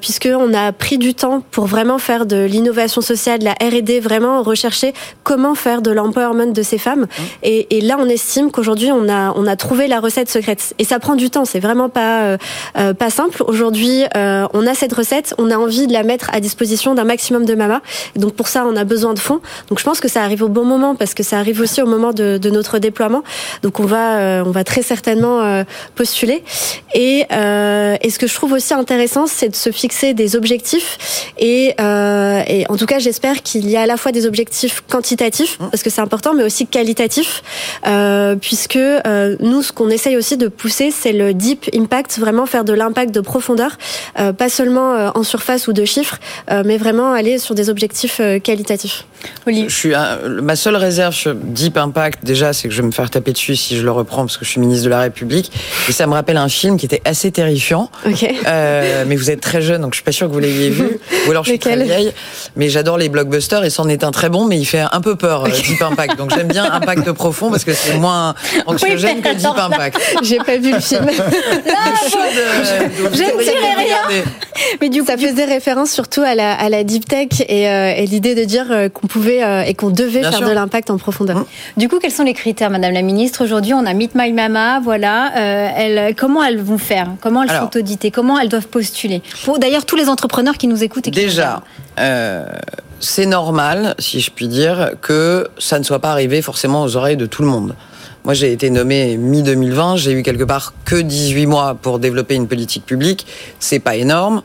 puisque 0.00 0.28
on 0.30 0.54
a 0.54 0.72
pris 0.72 0.98
du 0.98 1.14
temps 1.14 1.42
pour 1.50 1.66
vraiment 1.66 1.98
faire 1.98 2.26
de 2.26 2.44
l'innovation 2.44 3.00
sociale, 3.00 3.40
de 3.40 3.44
la 3.44 3.52
R&D, 3.52 4.00
vraiment 4.00 4.42
rechercher 4.42 4.92
comment 5.22 5.54
faire 5.54 5.82
de 5.82 5.90
l'empowerment 5.90 6.52
de 6.52 6.62
ces 6.62 6.78
femmes. 6.78 7.02
Mmh. 7.02 7.22
Et, 7.42 7.66
et 7.70 7.80
là, 7.80 7.96
on 8.00 8.08
estime 8.08 8.50
qu'aujourd'hui, 8.50 8.90
on 8.90 9.08
a, 9.08 9.32
on 9.36 9.46
a 9.46 9.54
trouvé 9.54 9.86
la 9.86 10.00
recette 10.00 10.28
secrète. 10.28 10.74
Et 10.78 10.84
ça 10.84 10.98
prend 10.98 11.14
du 11.14 11.30
temps, 11.30 11.44
c'est 11.44 11.60
vraiment 11.60 11.88
pas, 11.88 12.22
euh, 12.22 12.36
euh 12.76 12.94
pas 12.94 13.10
simple. 13.10 13.44
Aujourd'hui, 13.46 14.02
euh, 14.16 14.46
on 14.52 14.66
a 14.66 14.74
cette 14.74 14.92
recette, 14.92 15.34
on 15.38 15.50
a 15.52 15.56
envie 15.56 15.86
de 15.86 15.92
la 15.92 16.02
mettre 16.02 16.30
à 16.32 16.40
disposition 16.40 16.94
d'un 16.94 17.04
maximum 17.04 17.44
de 17.44 17.54
mamas. 17.54 17.80
donc 18.16 18.34
pour 18.34 18.48
ça, 18.48 18.66
on 18.66 18.74
a 18.74 18.82
besoin 18.82 19.14
de 19.14 19.20
fonds. 19.20 19.40
Donc 19.68 19.78
je 19.78 19.84
pense 19.84 20.00
que 20.00 20.08
ça 20.08 20.22
arrive 20.22 20.42
au 20.42 20.48
bon 20.48 20.64
moment 20.64 20.96
parce 20.96 21.14
que 21.14 21.22
ça 21.22 21.38
arrive 21.38 21.60
aussi 21.60 21.80
au 21.80 21.86
moment 21.86 22.12
de, 22.12 22.38
de 22.38 22.50
notre 22.50 22.78
déploiement. 22.78 23.22
Donc 23.62 23.78
on 23.78 23.84
va, 23.84 24.18
euh, 24.18 24.42
on 24.44 24.50
va 24.50 24.64
très 24.64 24.82
certainement 24.82 25.40
euh, 25.40 25.62
postuler. 25.94 26.42
Et, 26.94 27.20
et 27.30 28.10
ce 28.10 28.18
que 28.18 28.26
je 28.26 28.34
trouve 28.34 28.52
aussi 28.52 28.74
intéressant, 28.74 29.26
c'est 29.28 29.48
de 29.48 29.54
se 29.54 29.70
fixer 29.70 30.12
des 30.12 30.34
objectifs. 30.34 31.32
Et, 31.38 31.74
et 31.78 32.66
en 32.68 32.76
tout 32.76 32.86
cas, 32.86 32.98
j'espère 32.98 33.42
qu'il 33.42 33.68
y 33.70 33.76
a 33.76 33.82
à 33.82 33.86
la 33.86 33.96
fois 33.96 34.10
des 34.10 34.26
objectifs 34.26 34.82
quantitatifs 34.88 35.58
parce 35.58 35.82
que 35.82 35.90
c'est 35.90 36.00
important, 36.00 36.34
mais 36.34 36.42
aussi 36.42 36.66
qualitatifs 36.66 37.42
euh, 37.86 38.36
puisque 38.36 38.76
euh, 38.76 39.36
nous, 39.40 39.62
ce 39.62 39.72
qu'on 39.72 39.90
essaye 39.90 40.16
aussi 40.16 40.36
de 40.36 40.48
pousser, 40.48 40.90
c'est 40.90 41.12
le 41.12 41.34
deep 41.34 41.68
impact, 41.74 42.18
vraiment 42.18 42.46
faire 42.46 42.64
de 42.64 42.72
l'impact 42.72 43.14
de 43.14 43.20
profondeur, 43.20 43.76
euh, 44.18 44.32
pas 44.32 44.48
seulement 44.48 45.10
en 45.14 45.22
surface 45.22 45.68
ou 45.68 45.72
de 45.72 45.84
chiffres, 45.84 46.18
mais 46.64 46.76
vraiment 46.76 47.12
aller 47.12 47.38
sur 47.38 47.54
des 47.54 47.70
objectifs 47.70 48.20
qualitatifs. 48.42 49.04
Je 49.46 49.68
suis 49.68 49.92
ma 50.42 50.56
seule 50.56 50.76
réserve 50.76 51.14
sur 51.14 51.34
deep 51.34 51.76
impact, 51.76 52.24
déjà, 52.24 52.52
c'est 52.52 52.68
que 52.68 52.74
je 52.74 52.80
vais 52.80 52.86
me 52.86 52.92
faire 52.92 53.10
taper 53.10 53.32
dessus 53.32 53.56
si 53.56 53.76
je 53.76 53.82
le 53.82 53.90
reprends 53.90 54.22
parce 54.22 54.36
que 54.36 54.44
je 54.44 54.50
suis 54.50 54.60
ministre 54.60 54.84
de 54.84 54.90
la 54.90 55.00
République, 55.00 55.52
et 55.88 55.92
ça 55.92 56.06
me 56.06 56.12
rappelle 56.12 56.36
un 56.36 56.48
film 56.48 56.76
qui 56.76 56.86
était 56.86 57.02
assez 57.04 57.30
terrifiant. 57.30 57.90
mais 58.04 59.16
vous 59.16 59.30
êtes 59.30 59.40
très 59.40 59.62
jeune, 59.62 59.82
donc 59.82 59.92
je 59.92 59.96
suis 59.96 60.04
pas 60.04 60.12
sûr 60.12 60.28
que 60.28 60.32
vous 60.32 60.38
l'ayez 60.38 60.70
vu, 60.70 60.98
ou 61.26 61.30
alors 61.30 61.44
je 61.44 61.50
suis 61.50 61.58
très 61.58 61.76
vieille. 61.76 62.12
Mais 62.56 62.68
j'adore 62.68 62.98
les 62.98 63.08
blockbusters 63.08 63.64
et 63.64 63.70
c'en 63.70 63.88
est 63.88 64.04
un 64.04 64.10
très 64.10 64.28
bon, 64.28 64.46
mais 64.46 64.58
il 64.58 64.64
fait 64.64 64.84
un 64.90 65.00
peu 65.00 65.16
peur, 65.16 65.44
deep 65.44 65.82
impact. 65.82 66.16
Donc 66.16 66.34
j'aime 66.34 66.48
bien 66.48 66.64
impact 66.72 67.10
profond 67.12 67.49
parce 67.50 67.64
que 67.64 67.72
c'est 67.72 67.98
moins 67.98 68.34
anxiogène 68.66 69.20
que 69.20 69.34
Deep 69.34 69.46
Impact. 69.46 70.00
J'ai 70.22 70.38
pas 70.38 70.56
vu 70.56 70.72
le 70.72 70.80
film. 70.80 71.06
je 71.10 73.08
ne 73.08 73.42
dirai 73.42 73.74
rien. 73.76 74.24
Mais 74.80 74.88
du 74.88 75.00
coup, 75.00 75.06
ça 75.06 75.16
faisait 75.16 75.44
référence 75.44 75.90
surtout 75.90 76.22
à 76.22 76.34
la, 76.34 76.52
à 76.54 76.68
la 76.68 76.84
deep 76.84 77.06
tech 77.06 77.28
et, 77.48 77.68
euh, 77.68 77.92
et 77.96 78.06
l'idée 78.06 78.34
de 78.34 78.44
dire 78.44 78.66
euh, 78.70 78.88
qu'on 78.88 79.06
pouvait 79.06 79.42
euh, 79.42 79.62
et 79.62 79.74
qu'on 79.74 79.90
devait 79.90 80.22
faire 80.22 80.40
de 80.40 80.52
l'impact 80.52 80.90
en 80.90 80.98
profondeur. 80.98 81.38
Hum. 81.38 81.44
Du 81.76 81.88
coup, 81.88 81.98
quels 81.98 82.12
sont 82.12 82.24
les 82.24 82.34
critères, 82.34 82.70
Madame 82.70 82.92
la 82.92 83.02
Ministre 83.02 83.44
Aujourd'hui, 83.44 83.74
on 83.74 83.86
a 83.86 83.94
Meet 83.94 84.14
My 84.14 84.32
Mama. 84.32 84.80
Voilà, 84.80 85.32
elles, 85.34 86.14
comment 86.14 86.42
elles 86.42 86.60
vont 86.60 86.78
faire? 86.78 87.08
Comment 87.20 87.42
elles 87.42 87.50
sont 87.50 87.76
auditées? 87.76 88.10
Comment 88.10 88.38
elles 88.38 88.48
doivent 88.48 88.68
postuler? 88.68 89.22
Pour 89.44 89.58
d'ailleurs 89.58 89.84
tous 89.84 89.96
les 89.96 90.08
entrepreneurs 90.08 90.58
qui 90.58 90.66
nous 90.66 90.82
écoutent. 90.82 91.08
Et 91.08 91.10
qui 91.10 91.20
Déjà 91.20 91.62
c'est 93.00 93.26
normal, 93.26 93.94
si 93.98 94.20
je 94.20 94.30
puis 94.30 94.46
dire, 94.46 94.92
que 95.00 95.48
ça 95.58 95.78
ne 95.78 95.84
soit 95.84 95.98
pas 95.98 96.12
arrivé 96.12 96.42
forcément 96.42 96.84
aux 96.84 96.96
oreilles 96.96 97.16
de 97.16 97.26
tout 97.26 97.42
le 97.42 97.48
monde. 97.48 97.74
Moi, 98.24 98.34
j'ai 98.34 98.52
été 98.52 98.68
nommé 98.68 99.16
mi-2020, 99.16 99.96
j'ai 99.96 100.12
eu 100.12 100.22
quelque 100.22 100.44
part 100.44 100.74
que 100.84 100.96
18 100.96 101.46
mois 101.46 101.74
pour 101.74 101.98
développer 101.98 102.34
une 102.34 102.46
politique 102.46 102.84
publique. 102.84 103.26
C'est 103.58 103.78
pas 103.78 103.96
énorme. 103.96 104.42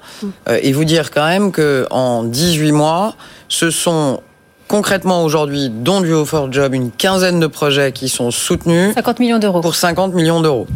Euh, 0.48 0.58
et 0.62 0.72
vous 0.72 0.86
dire 0.86 1.12
quand 1.12 1.28
même 1.28 1.52
que 1.52 1.86
en 1.92 2.24
18 2.24 2.72
mois, 2.72 3.16
ce 3.50 3.70
sont 3.70 4.22
concrètement 4.70 5.24
aujourd'hui, 5.24 5.70
dont 5.70 6.00
du 6.00 6.14
for 6.26 6.52
Job, 6.52 6.74
une 6.74 6.90
quinzaine 6.92 7.40
de 7.40 7.48
projets 7.48 7.92
qui 7.92 8.08
sont 8.08 8.32
soutenus. 8.32 8.94
50 8.96 9.20
millions 9.20 9.40
d'euros. 9.40 9.60
Pour 9.60 9.76
50 9.76 10.14
millions 10.14 10.42
d'euros. 10.42 10.68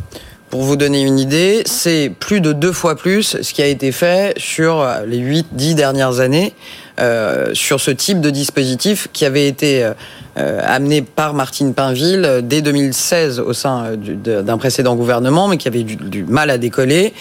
Pour 0.49 0.63
vous 0.63 0.75
donner 0.75 1.03
une 1.03 1.19
idée, 1.19 1.61
c'est 1.65 2.11
plus 2.19 2.41
de 2.41 2.53
deux 2.53 2.71
fois 2.71 2.95
plus 2.95 3.37
ce 3.41 3.53
qui 3.53 3.61
a 3.61 3.67
été 3.67 3.91
fait 3.91 4.33
sur 4.37 4.83
les 5.05 5.19
8-10 5.19 5.75
dernières 5.75 6.21
années. 6.21 6.55
Euh, 6.99 7.51
sur 7.53 7.79
ce 7.79 7.91
type 7.91 8.19
de 8.19 8.29
dispositif 8.29 9.07
qui 9.13 9.23
avait 9.23 9.47
été 9.47 9.85
euh, 9.85 9.93
euh, 10.37 10.59
amené 10.65 11.01
par 11.01 11.33
Martine 11.33 11.73
Pinville 11.73 12.41
dès 12.43 12.61
2016 12.61 13.39
au 13.39 13.53
sein 13.53 13.91
d'un 13.95 14.57
précédent 14.57 14.97
gouvernement, 14.97 15.47
mais 15.47 15.55
qui 15.55 15.69
avait 15.69 15.83
du, 15.83 16.25
mal 16.25 16.49
à 16.49 16.57
décoller. 16.57 17.13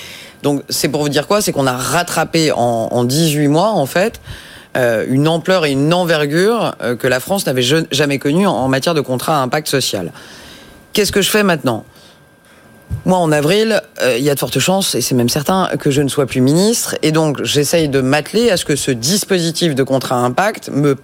Donc 0.42 0.64
c'est 0.68 0.88
pour 0.88 1.02
vous 1.02 1.08
dire 1.08 1.28
quoi? 1.28 1.42
C'est 1.42 1.52
qu'on 1.52 1.68
a 1.68 1.76
rattrapé 1.76 2.50
en, 2.50 2.88
en, 2.90 3.04
18 3.04 3.46
mois, 3.46 3.70
en 3.70 3.86
fait, 3.86 4.20
une 4.74 5.28
ampleur 5.28 5.64
et 5.64 5.72
une 5.72 5.92
envergure 5.92 6.76
que 7.00 7.08
la 7.08 7.18
France 7.18 7.46
n'avait 7.46 7.64
jamais 7.90 8.18
connue 8.18 8.46
en 8.46 8.68
matière 8.68 8.94
de 8.94 9.00
contrat 9.00 9.38
à 9.38 9.42
impact 9.42 9.66
social. 9.66 10.12
Qu'est-ce 10.92 11.10
que 11.10 11.22
je 11.22 11.30
fais 11.30 11.42
maintenant? 11.42 11.84
Moi, 13.04 13.18
en 13.18 13.32
avril, 13.32 13.80
euh, 14.02 14.16
il 14.18 14.24
y 14.24 14.30
a 14.30 14.34
de 14.34 14.38
fortes 14.38 14.58
chances, 14.58 14.94
et 14.94 15.00
c'est 15.00 15.14
même 15.14 15.28
certain, 15.28 15.70
que 15.78 15.90
je 15.90 16.02
ne 16.02 16.08
sois 16.08 16.26
plus 16.26 16.40
ministre. 16.40 16.96
Et 17.02 17.12
donc, 17.12 17.42
j'essaye 17.42 17.88
de 17.88 18.00
m'atteler 18.00 18.50
à 18.50 18.56
ce 18.56 18.64
que 18.64 18.76
ce 18.76 18.90
dispositif 18.90 19.74
de 19.74 19.82
contrat 19.82 20.16
impact 20.16 20.70
me 20.70 20.96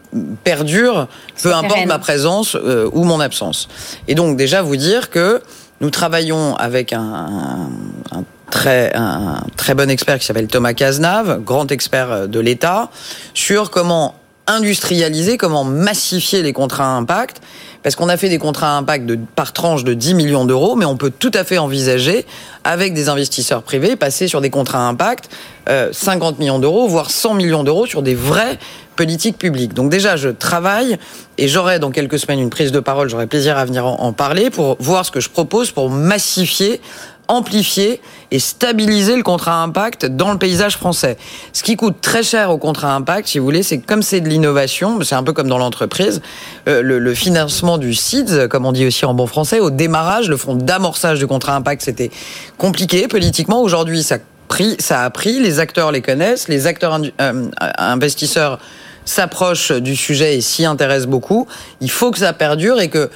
perdure, 0.44 1.08
peu 1.42 1.54
importe 1.54 1.86
ma 1.86 1.98
présence 1.98 2.56
euh, 2.56 2.90
ou 2.92 3.04
mon 3.04 3.20
absence. 3.20 3.68
Et 4.08 4.14
donc, 4.14 4.36
déjà, 4.36 4.60
vous 4.62 4.76
dire 4.76 5.10
que 5.10 5.42
nous 5.80 5.90
travaillons 5.90 6.54
avec 6.56 6.92
un, 6.92 7.70
un 8.12 8.24
très, 8.50 8.94
un 8.94 9.42
très 9.56 9.74
bon 9.74 9.90
expert 9.90 10.18
qui 10.18 10.26
s'appelle 10.26 10.46
Thomas 10.48 10.74
Cazenave, 10.74 11.42
grand 11.42 11.70
expert 11.72 12.10
euh, 12.10 12.26
de 12.26 12.40
l'État, 12.40 12.90
sur 13.32 13.70
comment 13.70 14.14
industrialiser, 14.46 15.38
comment 15.38 15.64
massifier 15.64 16.42
les 16.42 16.52
contrats 16.52 16.84
à 16.84 16.96
impact 16.96 17.40
parce 17.84 17.96
qu'on 17.96 18.08
a 18.08 18.16
fait 18.16 18.30
des 18.30 18.38
contrats 18.38 18.74
à 18.74 18.78
impact 18.78 19.04
de, 19.04 19.18
par 19.36 19.52
tranche 19.52 19.84
de 19.84 19.92
10 19.92 20.14
millions 20.14 20.46
d'euros, 20.46 20.74
mais 20.74 20.86
on 20.86 20.96
peut 20.96 21.12
tout 21.16 21.30
à 21.34 21.44
fait 21.44 21.58
envisager, 21.58 22.24
avec 22.64 22.94
des 22.94 23.10
investisseurs 23.10 23.62
privés, 23.62 23.94
passer 23.94 24.26
sur 24.26 24.40
des 24.40 24.48
contrats 24.48 24.78
à 24.78 24.88
impact, 24.88 25.28
euh, 25.68 25.90
50 25.92 26.38
millions 26.38 26.58
d'euros, 26.58 26.88
voire 26.88 27.10
100 27.10 27.34
millions 27.34 27.62
d'euros 27.62 27.84
sur 27.84 28.02
des 28.02 28.14
vraies 28.14 28.58
politiques 28.96 29.36
publiques. 29.36 29.74
Donc 29.74 29.90
déjà, 29.90 30.16
je 30.16 30.30
travaille 30.30 30.96
et 31.36 31.46
j'aurai 31.46 31.78
dans 31.78 31.90
quelques 31.90 32.18
semaines 32.18 32.40
une 32.40 32.48
prise 32.48 32.72
de 32.72 32.80
parole, 32.80 33.10
j'aurai 33.10 33.26
plaisir 33.26 33.58
à 33.58 33.66
venir 33.66 33.84
en 33.84 34.12
parler 34.14 34.48
pour 34.48 34.76
voir 34.80 35.04
ce 35.04 35.10
que 35.10 35.20
je 35.20 35.28
propose 35.28 35.70
pour 35.70 35.90
massifier 35.90 36.80
amplifier 37.28 38.00
et 38.34 38.40
stabiliser 38.40 39.14
le 39.14 39.22
contrat 39.22 39.62
impact 39.62 40.06
dans 40.06 40.32
le 40.32 40.38
paysage 40.38 40.76
français. 40.76 41.16
Ce 41.52 41.62
qui 41.62 41.76
coûte 41.76 42.00
très 42.00 42.24
cher 42.24 42.50
au 42.50 42.58
contrat 42.58 42.92
impact, 42.92 43.28
si 43.28 43.38
vous 43.38 43.44
voulez, 43.44 43.62
c'est 43.62 43.78
comme 43.78 44.02
c'est 44.02 44.20
de 44.20 44.28
l'innovation, 44.28 44.98
c'est 45.02 45.14
un 45.14 45.22
peu 45.22 45.32
comme 45.32 45.46
dans 45.46 45.56
l'entreprise, 45.56 46.20
euh, 46.68 46.82
le, 46.82 47.14
financement 47.14 47.78
du 47.78 47.94
SIDS, 47.94 48.48
comme 48.48 48.66
on 48.66 48.72
dit 48.72 48.84
aussi 48.86 49.04
en 49.04 49.14
bon 49.14 49.28
français, 49.28 49.60
au 49.60 49.70
démarrage, 49.70 50.28
le 50.28 50.36
fonds 50.36 50.56
d'amorçage 50.56 51.20
du 51.20 51.28
contrat 51.28 51.54
impact, 51.54 51.82
c'était 51.82 52.10
compliqué 52.58 53.06
politiquement. 53.06 53.62
Aujourd'hui, 53.62 54.02
ça, 54.02 54.16
a 54.16 55.10
pris, 55.10 55.38
les 55.38 55.60
acteurs 55.60 55.92
les 55.92 56.02
connaissent, 56.02 56.48
les 56.48 56.66
acteurs 56.66 57.00
euh, 57.20 57.46
investisseurs 57.78 58.58
s'approchent 59.04 59.70
du 59.70 59.94
sujet 59.94 60.36
et 60.36 60.40
s'y 60.40 60.64
intéressent 60.64 61.08
beaucoup. 61.08 61.46
Il 61.80 61.90
faut 61.90 62.10
que 62.10 62.18
ça 62.18 62.32
perdure 62.32 62.80
et 62.80 62.88
que 62.88 63.10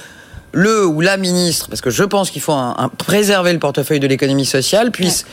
le 0.51 0.85
ou 0.85 1.01
la 1.01 1.17
ministre, 1.17 1.67
parce 1.69 1.81
que 1.81 1.89
je 1.89 2.03
pense 2.03 2.31
qu'il 2.31 2.41
faut 2.41 2.57
préserver 2.97 3.53
le 3.53 3.59
portefeuille 3.59 3.99
de 3.99 4.07
l'économie 4.07 4.45
sociale, 4.45 4.91
puisse 4.91 5.25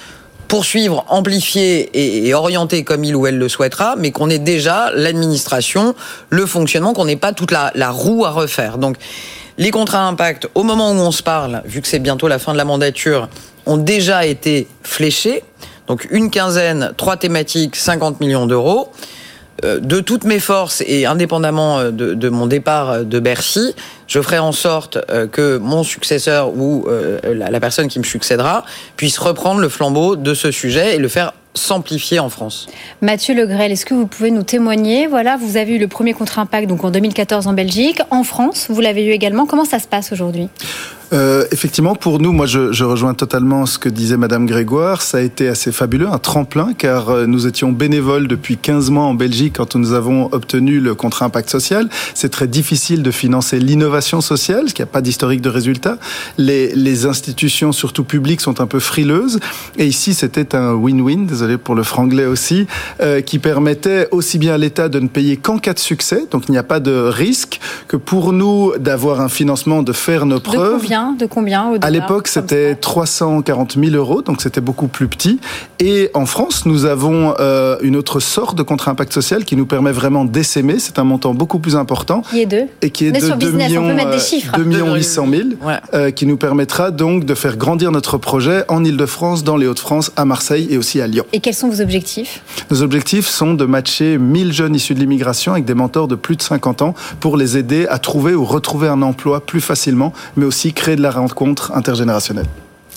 poursuivre, 0.48 1.04
amplifier 1.08 2.26
et, 2.26 2.32
orienter 2.34 2.84
comme 2.84 3.04
il 3.04 3.16
ou 3.16 3.26
elle 3.26 3.38
le 3.38 3.48
souhaitera, 3.48 3.94
mais 3.96 4.12
qu'on 4.12 4.30
ait 4.30 4.38
déjà 4.38 4.90
l'administration, 4.94 5.94
le 6.30 6.46
fonctionnement, 6.46 6.92
qu'on 6.92 7.04
n'ait 7.04 7.16
pas 7.16 7.32
toute 7.32 7.50
la, 7.50 7.90
roue 7.90 8.24
à 8.24 8.30
refaire. 8.30 8.78
Donc, 8.78 8.96
les 9.58 9.70
contrats 9.70 10.06
impact, 10.06 10.48
au 10.54 10.62
moment 10.62 10.92
où 10.92 10.96
on 10.96 11.10
se 11.10 11.22
parle, 11.22 11.62
vu 11.64 11.80
que 11.80 11.88
c'est 11.88 11.98
bientôt 11.98 12.28
la 12.28 12.38
fin 12.38 12.52
de 12.52 12.58
la 12.58 12.64
mandature, 12.64 13.28
ont 13.64 13.78
déjà 13.78 14.26
été 14.26 14.68
fléchés. 14.82 15.42
Donc, 15.88 16.06
une 16.10 16.30
quinzaine, 16.30 16.92
trois 16.96 17.16
thématiques, 17.16 17.76
50 17.76 18.20
millions 18.20 18.46
d'euros. 18.46 18.90
euh, 19.64 19.80
de 19.80 20.00
toutes 20.00 20.24
mes 20.24 20.38
forces 20.38 20.82
et 20.86 21.06
indépendamment 21.06 21.78
euh, 21.78 21.90
de, 21.90 22.12
de, 22.12 22.28
mon 22.28 22.46
départ 22.46 23.06
de 23.06 23.18
Bercy, 23.20 23.74
je 24.06 24.20
ferai 24.20 24.38
en 24.38 24.52
sorte 24.52 24.98
que 25.32 25.58
mon 25.58 25.82
successeur 25.82 26.56
ou 26.56 26.86
la, 27.24 27.50
la 27.50 27.60
personne 27.60 27.88
qui 27.88 27.98
me 27.98 28.04
succédera 28.04 28.64
puisse 28.96 29.18
reprendre 29.18 29.60
le 29.60 29.68
flambeau 29.68 30.16
de 30.16 30.34
ce 30.34 30.50
sujet 30.50 30.94
et 30.94 30.98
le 30.98 31.08
faire 31.08 31.32
s'amplifier 31.56 32.18
en 32.18 32.28
France. 32.28 32.68
Mathieu 33.00 33.34
Legrel, 33.34 33.72
est-ce 33.72 33.86
que 33.86 33.94
vous 33.94 34.06
pouvez 34.06 34.30
nous 34.30 34.42
témoigner? 34.42 35.06
Voilà, 35.06 35.36
vous 35.36 35.56
avez 35.56 35.74
eu 35.74 35.78
le 35.78 35.88
premier 35.88 36.12
contre 36.12 36.38
impact 36.38 36.68
donc 36.68 36.84
en 36.84 36.90
2014 36.90 37.46
en 37.46 37.52
Belgique, 37.52 38.00
en 38.10 38.24
France, 38.24 38.66
vous 38.68 38.80
l'avez 38.80 39.04
eu 39.06 39.10
également. 39.10 39.46
Comment 39.46 39.64
ça 39.64 39.78
se 39.78 39.88
passe 39.88 40.12
aujourd'hui? 40.12 40.48
Euh, 41.12 41.44
effectivement, 41.52 41.94
pour 41.94 42.18
nous, 42.18 42.32
moi, 42.32 42.46
je, 42.46 42.72
je, 42.72 42.84
rejoins 42.84 43.14
totalement 43.14 43.64
ce 43.66 43.78
que 43.78 43.88
disait 43.88 44.16
Madame 44.16 44.46
Grégoire. 44.46 45.02
Ça 45.02 45.18
a 45.18 45.20
été 45.20 45.48
assez 45.48 45.70
fabuleux, 45.70 46.08
un 46.08 46.18
tremplin, 46.18 46.72
car 46.76 47.10
euh, 47.10 47.26
nous 47.26 47.46
étions 47.46 47.70
bénévoles 47.70 48.26
depuis 48.26 48.56
15 48.56 48.90
mois 48.90 49.04
en 49.04 49.14
Belgique 49.14 49.54
quand 49.56 49.76
nous 49.76 49.92
avons 49.92 50.28
obtenu 50.32 50.80
le 50.80 50.94
contrat 50.94 51.26
impact 51.26 51.50
social. 51.50 51.88
C'est 52.14 52.30
très 52.30 52.48
difficile 52.48 53.02
de 53.02 53.10
financer 53.10 53.60
l'innovation 53.60 54.20
sociale, 54.20 54.62
parce 54.62 54.72
qu'il 54.72 54.84
n'y 54.84 54.90
a 54.90 54.92
pas 54.92 55.00
d'historique 55.00 55.42
de 55.42 55.48
résultats. 55.48 55.98
Les, 56.38 56.74
les, 56.74 57.06
institutions, 57.06 57.72
surtout 57.72 58.04
publiques, 58.04 58.40
sont 58.40 58.60
un 58.60 58.66
peu 58.66 58.80
frileuses. 58.80 59.38
Et 59.78 59.86
ici, 59.86 60.12
c'était 60.14 60.56
un 60.56 60.72
win-win, 60.72 61.26
désolé 61.26 61.56
pour 61.56 61.74
le 61.74 61.84
franglais 61.84 62.26
aussi, 62.26 62.66
euh, 63.00 63.20
qui 63.20 63.38
permettait 63.38 64.08
aussi 64.10 64.38
bien 64.38 64.54
à 64.54 64.58
l'État 64.58 64.88
de 64.88 64.98
ne 64.98 65.08
payer 65.08 65.36
qu'en 65.36 65.58
cas 65.58 65.74
de 65.74 65.78
succès, 65.78 66.24
donc 66.30 66.44
il 66.48 66.52
n'y 66.52 66.58
a 66.58 66.64
pas 66.64 66.80
de 66.80 66.92
risque, 66.92 67.60
que 67.86 67.96
pour 67.96 68.32
nous 68.32 68.72
d'avoir 68.78 69.20
un 69.20 69.28
financement, 69.28 69.82
de 69.82 69.92
faire 69.92 70.26
nos 70.26 70.40
preuves. 70.40 70.82
De 71.18 71.26
combien 71.26 71.74
À 71.82 71.90
l'époque, 71.90 72.28
c'était 72.28 72.74
340 72.74 73.76
000 73.78 73.94
euros, 73.94 74.22
donc 74.22 74.40
c'était 74.40 74.62
beaucoup 74.62 74.88
plus 74.88 75.08
petit. 75.08 75.40
Et 75.78 76.10
en 76.14 76.24
France, 76.24 76.64
nous 76.64 76.86
avons 76.86 77.34
euh, 77.38 77.76
une 77.82 77.96
autre 77.96 78.18
sorte 78.18 78.56
de 78.56 78.62
contrat 78.62 78.92
impact 78.92 79.12
social 79.12 79.44
qui 79.44 79.56
nous 79.56 79.66
permet 79.66 79.92
vraiment 79.92 80.24
d'essaimer. 80.24 80.78
C'est 80.78 80.98
un 80.98 81.04
montant 81.04 81.34
beaucoup 81.34 81.58
plus 81.58 81.76
important. 81.76 82.22
Qui 82.30 82.40
est 82.42 82.46
de 82.46 82.62
Et 82.80 82.90
qui 82.90 83.06
est 83.06 83.12
de 83.12 83.34
2 83.34 83.50
millions, 83.50 83.94
2 84.56 84.64
millions 84.64 84.94
800 84.94 85.26
000, 85.28 85.42
euh, 85.92 86.10
qui 86.10 86.24
nous 86.24 86.38
permettra 86.38 86.90
donc 86.90 87.24
de 87.24 87.34
faire 87.34 87.58
grandir 87.58 87.92
notre 87.92 88.16
projet 88.16 88.64
en 88.68 88.82
Ile-de-France, 88.82 89.44
dans 89.44 89.58
les 89.58 89.66
Hauts-de-France, 89.66 90.12
à 90.16 90.24
Marseille 90.24 90.68
et 90.70 90.78
aussi 90.78 91.00
à 91.02 91.06
Lyon. 91.06 91.26
Et 91.34 91.40
quels 91.40 91.54
sont 91.54 91.68
vos 91.68 91.82
objectifs? 91.82 92.42
Nos 92.70 92.82
objectifs 92.82 93.26
sont 93.26 93.52
de 93.52 93.66
matcher 93.66 94.16
1000 94.16 94.52
jeunes 94.52 94.74
issus 94.74 94.94
de 94.94 95.00
l'immigration 95.00 95.52
avec 95.52 95.66
des 95.66 95.74
mentors 95.74 96.08
de 96.08 96.14
plus 96.14 96.36
de 96.36 96.42
50 96.42 96.80
ans 96.80 96.94
pour 97.20 97.36
les 97.36 97.58
aider 97.58 97.86
à 97.88 97.98
trouver 97.98 98.34
ou 98.34 98.44
retrouver 98.44 98.88
un 98.88 99.02
emploi 99.02 99.44
plus 99.44 99.60
facilement, 99.60 100.12
mais 100.36 100.46
aussi 100.46 100.72
créer 100.72 100.85
de 100.94 101.02
la 101.02 101.10
rencontre 101.10 101.72
intergénérationnelle. 101.74 102.46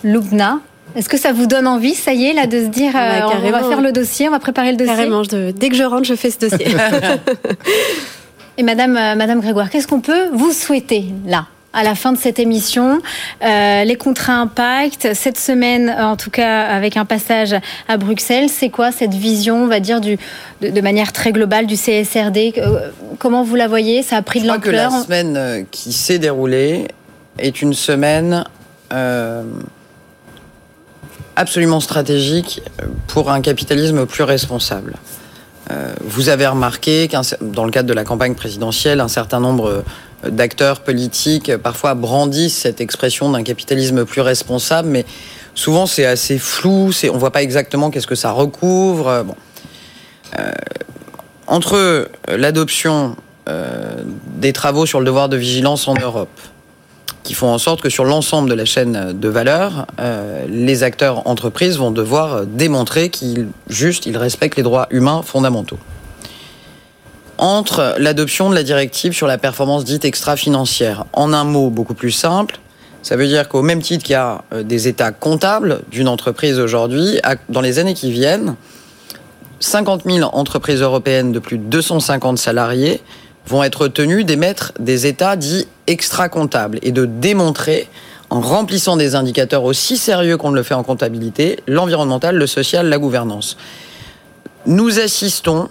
Lubna, 0.04 0.60
est-ce 0.96 1.10
que 1.10 1.18
ça 1.18 1.32
vous 1.32 1.46
donne 1.46 1.68
envie, 1.68 1.94
ça 1.94 2.14
y 2.14 2.26
est, 2.26 2.34
là, 2.34 2.48
de 2.48 2.62
se 2.62 2.68
dire, 2.68 2.94
euh, 2.96 3.20
on 3.44 3.52
va 3.52 3.64
faire 3.64 3.82
le 3.82 3.92
dossier, 3.92 4.28
on 4.28 4.32
va 4.32 4.40
préparer 4.40 4.72
le 4.72 4.78
dossier 4.78 4.96
Carrément, 4.96 5.22
dès 5.22 5.70
que 5.70 5.76
je 5.76 5.84
rentre, 5.84 6.06
je 6.06 6.16
fais 6.16 6.32
ce 6.32 6.40
dossier. 6.40 6.68
Et 8.58 8.64
Madame, 8.64 8.98
euh, 8.98 9.16
Madame 9.16 9.40
Grégoire, 9.40 9.70
qu'est-ce 9.70 9.88
qu'on 9.88 10.02
peut 10.02 10.30
vous 10.34 10.52
souhaiter 10.52 11.06
là 11.26 11.46
à 11.72 11.84
la 11.84 11.94
fin 11.94 12.12
de 12.12 12.18
cette 12.18 12.40
émission. 12.40 13.00
Euh, 13.44 13.84
les 13.84 13.96
contrats 13.96 14.34
impact, 14.34 15.14
cette 15.14 15.38
semaine, 15.38 15.96
en 16.00 16.16
tout 16.16 16.32
cas 16.32 16.64
avec 16.64 16.98
un 16.98 17.06
passage 17.06 17.56
à 17.88 17.98
Bruxelles, 17.98 18.50
c'est 18.50 18.70
quoi 18.70 18.92
cette 18.92 19.14
vision, 19.14 19.64
on 19.64 19.68
va 19.68 19.80
dire, 19.80 20.02
du, 20.02 20.18
de, 20.62 20.82
manière 20.82 21.14
très 21.14 21.32
globale 21.32 21.68
du 21.68 21.76
CSRD 21.76 22.56
Comment 23.20 23.44
vous 23.44 23.56
la 23.56 23.68
voyez 23.68 24.02
Ça 24.02 24.18
a 24.18 24.24
pris 24.24 24.42
de 24.42 24.48
l'ampleur 24.48 24.90
Je 24.90 24.96
crois 24.96 25.06
que 25.06 25.12
la 25.12 25.22
semaine 25.24 25.66
qui 25.70 25.94
s'est 25.94 26.18
déroulée 26.18 26.88
est 27.42 27.62
une 27.62 27.74
semaine 27.74 28.44
euh, 28.94 29.44
absolument 31.36 31.80
stratégique 31.80 32.62
pour 33.08 33.32
un 33.32 33.42
capitalisme 33.42 34.06
plus 34.06 34.24
responsable. 34.24 34.96
Euh, 35.72 35.94
vous 36.04 36.30
avez 36.30 36.48
remarqué 36.48 37.08
qu'un 37.08 37.22
dans 37.42 37.66
le 37.66 37.72
cadre 37.72 37.88
de 37.88 37.94
la 37.94 38.04
campagne 38.04 38.36
présidentielle, 38.36 39.00
un 39.00 39.08
certain 39.08 39.40
nombre 39.40 39.84
d'acteurs 40.28 40.82
politiques 40.82 41.56
parfois 41.58 41.94
brandissent 41.94 42.58
cette 42.58 42.82
expression 42.82 43.32
d'un 43.32 43.44
capitalisme 43.44 44.04
plus 44.04 44.22
responsable, 44.22 44.90
mais 44.90 45.06
souvent 45.54 45.86
c'est 45.86 46.06
assez 46.06 46.40
flou, 46.40 46.92
on 47.04 47.14
ne 47.14 47.20
voit 47.20 47.32
pas 47.32 47.44
exactement 47.44 47.90
qu'est-ce 47.90 48.08
que 48.08 48.16
ça 48.16 48.32
recouvre. 48.32 49.26
Euh, 50.38 50.52
entre 51.48 52.10
l'adoption 52.28 53.16
des 54.36 54.54
travaux 54.54 54.86
sur 54.86 55.00
le 55.00 55.06
devoir 55.06 55.28
de 55.28 55.38
vigilance 55.38 55.88
en 55.88 55.96
Europe, 55.96 56.30
qui 57.30 57.36
font 57.36 57.54
en 57.54 57.60
sorte 57.60 57.82
que 57.82 57.90
sur 57.90 58.06
l'ensemble 58.06 58.50
de 58.50 58.56
la 58.56 58.66
chaîne 58.66 59.14
de 59.14 59.30
valeur, 59.30 59.86
euh, 60.00 60.48
les 60.50 60.82
acteurs 60.82 61.28
entreprises 61.28 61.78
vont 61.78 61.92
devoir 61.92 62.48
démontrer 62.48 63.12
qu'ils 63.12 63.52
respectent 64.18 64.56
les 64.56 64.64
droits 64.64 64.88
humains 64.90 65.22
fondamentaux. 65.22 65.78
Entre 67.38 67.94
l'adoption 68.00 68.50
de 68.50 68.56
la 68.56 68.64
directive 68.64 69.14
sur 69.14 69.28
la 69.28 69.38
performance 69.38 69.86
dite 69.86 70.06
extra-financière, 70.06 71.06
en 71.14 71.32
un 71.32 71.44
mot 71.44 71.70
beaucoup 71.70 71.94
plus 71.94 72.10
simple, 72.10 72.58
ça 73.04 73.16
veut 73.16 73.28
dire 73.28 73.48
qu'au 73.48 73.62
même 73.62 73.84
titre 73.84 74.04
qu'il 74.04 74.14
y 74.14 74.16
a 74.16 74.44
euh, 74.52 74.64
des 74.64 74.88
états 74.88 75.12
comptables 75.12 75.82
d'une 75.92 76.08
entreprise 76.08 76.58
aujourd'hui, 76.58 77.20
dans 77.48 77.62
les 77.62 77.78
années 77.78 77.94
qui 77.94 78.12
viennent, 78.12 78.56
50 79.60 80.02
000 80.06 80.28
entreprises 80.34 80.82
européennes 80.82 81.32
de 81.32 81.38
plus 81.38 81.60
de 81.60 81.64
250 81.66 82.40
salariés 82.40 83.02
vont 83.50 83.64
être 83.64 83.88
tenus 83.88 84.26
d'émettre 84.26 84.74
des 84.80 85.08
états 85.08 85.36
dits 85.36 85.68
extra-comptables 85.88 86.80
et 86.84 86.92
de 86.92 87.06
démontrer, 87.06 87.90
en 88.30 88.42
remplissant 88.42 88.96
des 88.96 89.16
indicateurs 89.16 89.64
aussi 89.64 89.98
sérieux 89.98 90.38
qu'on 90.38 90.52
le 90.52 90.62
fait 90.62 90.76
en 90.76 90.84
comptabilité, 90.84 91.60
l'environnemental, 91.68 92.36
le 92.36 92.46
social, 92.46 92.88
la 92.88 93.00
gouvernance. 93.00 93.58
Nous 94.68 95.00
assistons 95.00 95.68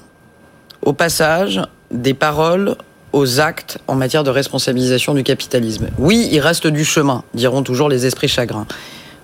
au 0.84 0.92
passage 0.92 1.62
des 1.92 2.14
paroles 2.14 2.74
aux 3.12 3.40
actes 3.40 3.78
en 3.86 3.94
matière 3.94 4.24
de 4.24 4.30
responsabilisation 4.30 5.14
du 5.14 5.22
capitalisme. 5.22 5.88
Oui, 5.98 6.28
il 6.32 6.40
reste 6.40 6.66
du 6.66 6.84
chemin, 6.84 7.22
diront 7.32 7.62
toujours 7.62 7.88
les 7.88 8.06
esprits 8.06 8.28
chagrins. 8.28 8.66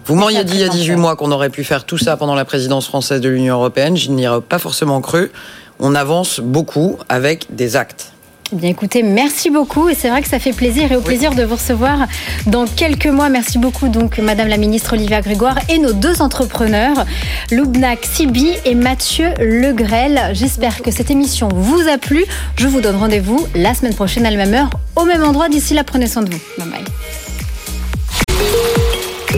Vous 0.07 0.15
m'auriez 0.15 0.45
dit 0.45 0.55
il 0.55 0.61
y 0.61 0.65
a 0.65 0.69
18 0.69 0.97
mois 0.97 1.17
qu'on 1.17 1.33
aurait 1.33 1.51
pu 1.51 1.65
faire 1.65 1.85
tout 1.85 1.99
ça 1.99 2.17
pendant 2.17 2.35
la 2.35 2.45
présidence 2.45 2.87
française 2.87 3.21
de 3.21 3.29
l'Union 3.29 3.57
européenne, 3.57 3.97
je 3.97 4.11
n'y 4.11 4.29
aurais 4.29 4.43
pas 4.43 4.59
forcément 4.59 5.01
cru. 5.01 5.33
On 5.81 5.95
avance 5.95 6.41
beaucoup 6.41 6.99
avec 7.09 7.47
des 7.55 7.75
actes. 7.75 8.14
Eh 8.53 8.57
bien 8.57 8.69
écoutez, 8.69 9.03
merci 9.03 9.49
beaucoup 9.49 9.89
et 9.89 9.95
c'est 9.95 10.11
vrai 10.11 10.21
que 10.21 10.29
ça 10.29 10.39
fait 10.39 10.53
plaisir 10.53 10.93
et 10.93 10.97
au 10.97 11.01
plaisir 11.01 11.35
de 11.35 11.43
vous 11.45 11.55
recevoir 11.55 12.07
dans 12.47 12.67
quelques 12.67 13.07
mois. 13.07 13.31
Merci 13.31 13.59
beaucoup 13.59 13.89
donc 13.89 14.19
Madame 14.19 14.49
la 14.49 14.59
ministre 14.59 14.93
Olivia 14.93 15.23
Grégoire 15.23 15.59
et 15.71 15.79
nos 15.79 15.93
deux 15.93 16.21
entrepreneurs, 16.21 17.07
Loubnak 17.51 18.05
Sibi 18.05 18.51
et 18.67 18.75
Mathieu 18.75 19.31
Legrel. 19.41 20.31
J'espère 20.35 20.83
que 20.83 20.91
cette 20.91 21.11
émission 21.11 21.49
vous 21.49 21.89
a 21.89 21.97
plu. 21.97 22.25
Je 22.57 22.67
vous 22.67 22.81
donne 22.83 22.97
rendez-vous 22.97 23.47
la 23.55 23.73
semaine 23.73 23.95
prochaine 23.95 24.27
à 24.27 24.31
la 24.31 24.37
même 24.37 24.55
heure, 24.55 24.71
au 24.95 25.05
même 25.05 25.25
endroit. 25.25 25.49
D'ici 25.49 25.73
là, 25.73 25.83
prenez 25.83 26.07
soin 26.07 26.23
de 26.23 26.31
vous. 26.31 26.41
Bye 26.59 26.69
bye. 26.69 26.85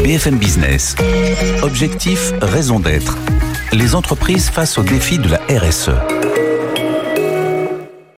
BFM 0.03 0.37
Business. 0.37 0.97
Objectif, 1.63 2.33
raison 2.43 2.81
d'être. 2.81 3.17
Les 3.73 3.95
entreprises 3.95 4.51
face 4.51 4.79
au 4.79 4.83
défi 4.83 5.19
de 5.19 5.29
la 5.29 5.41
RSE. 5.49 5.91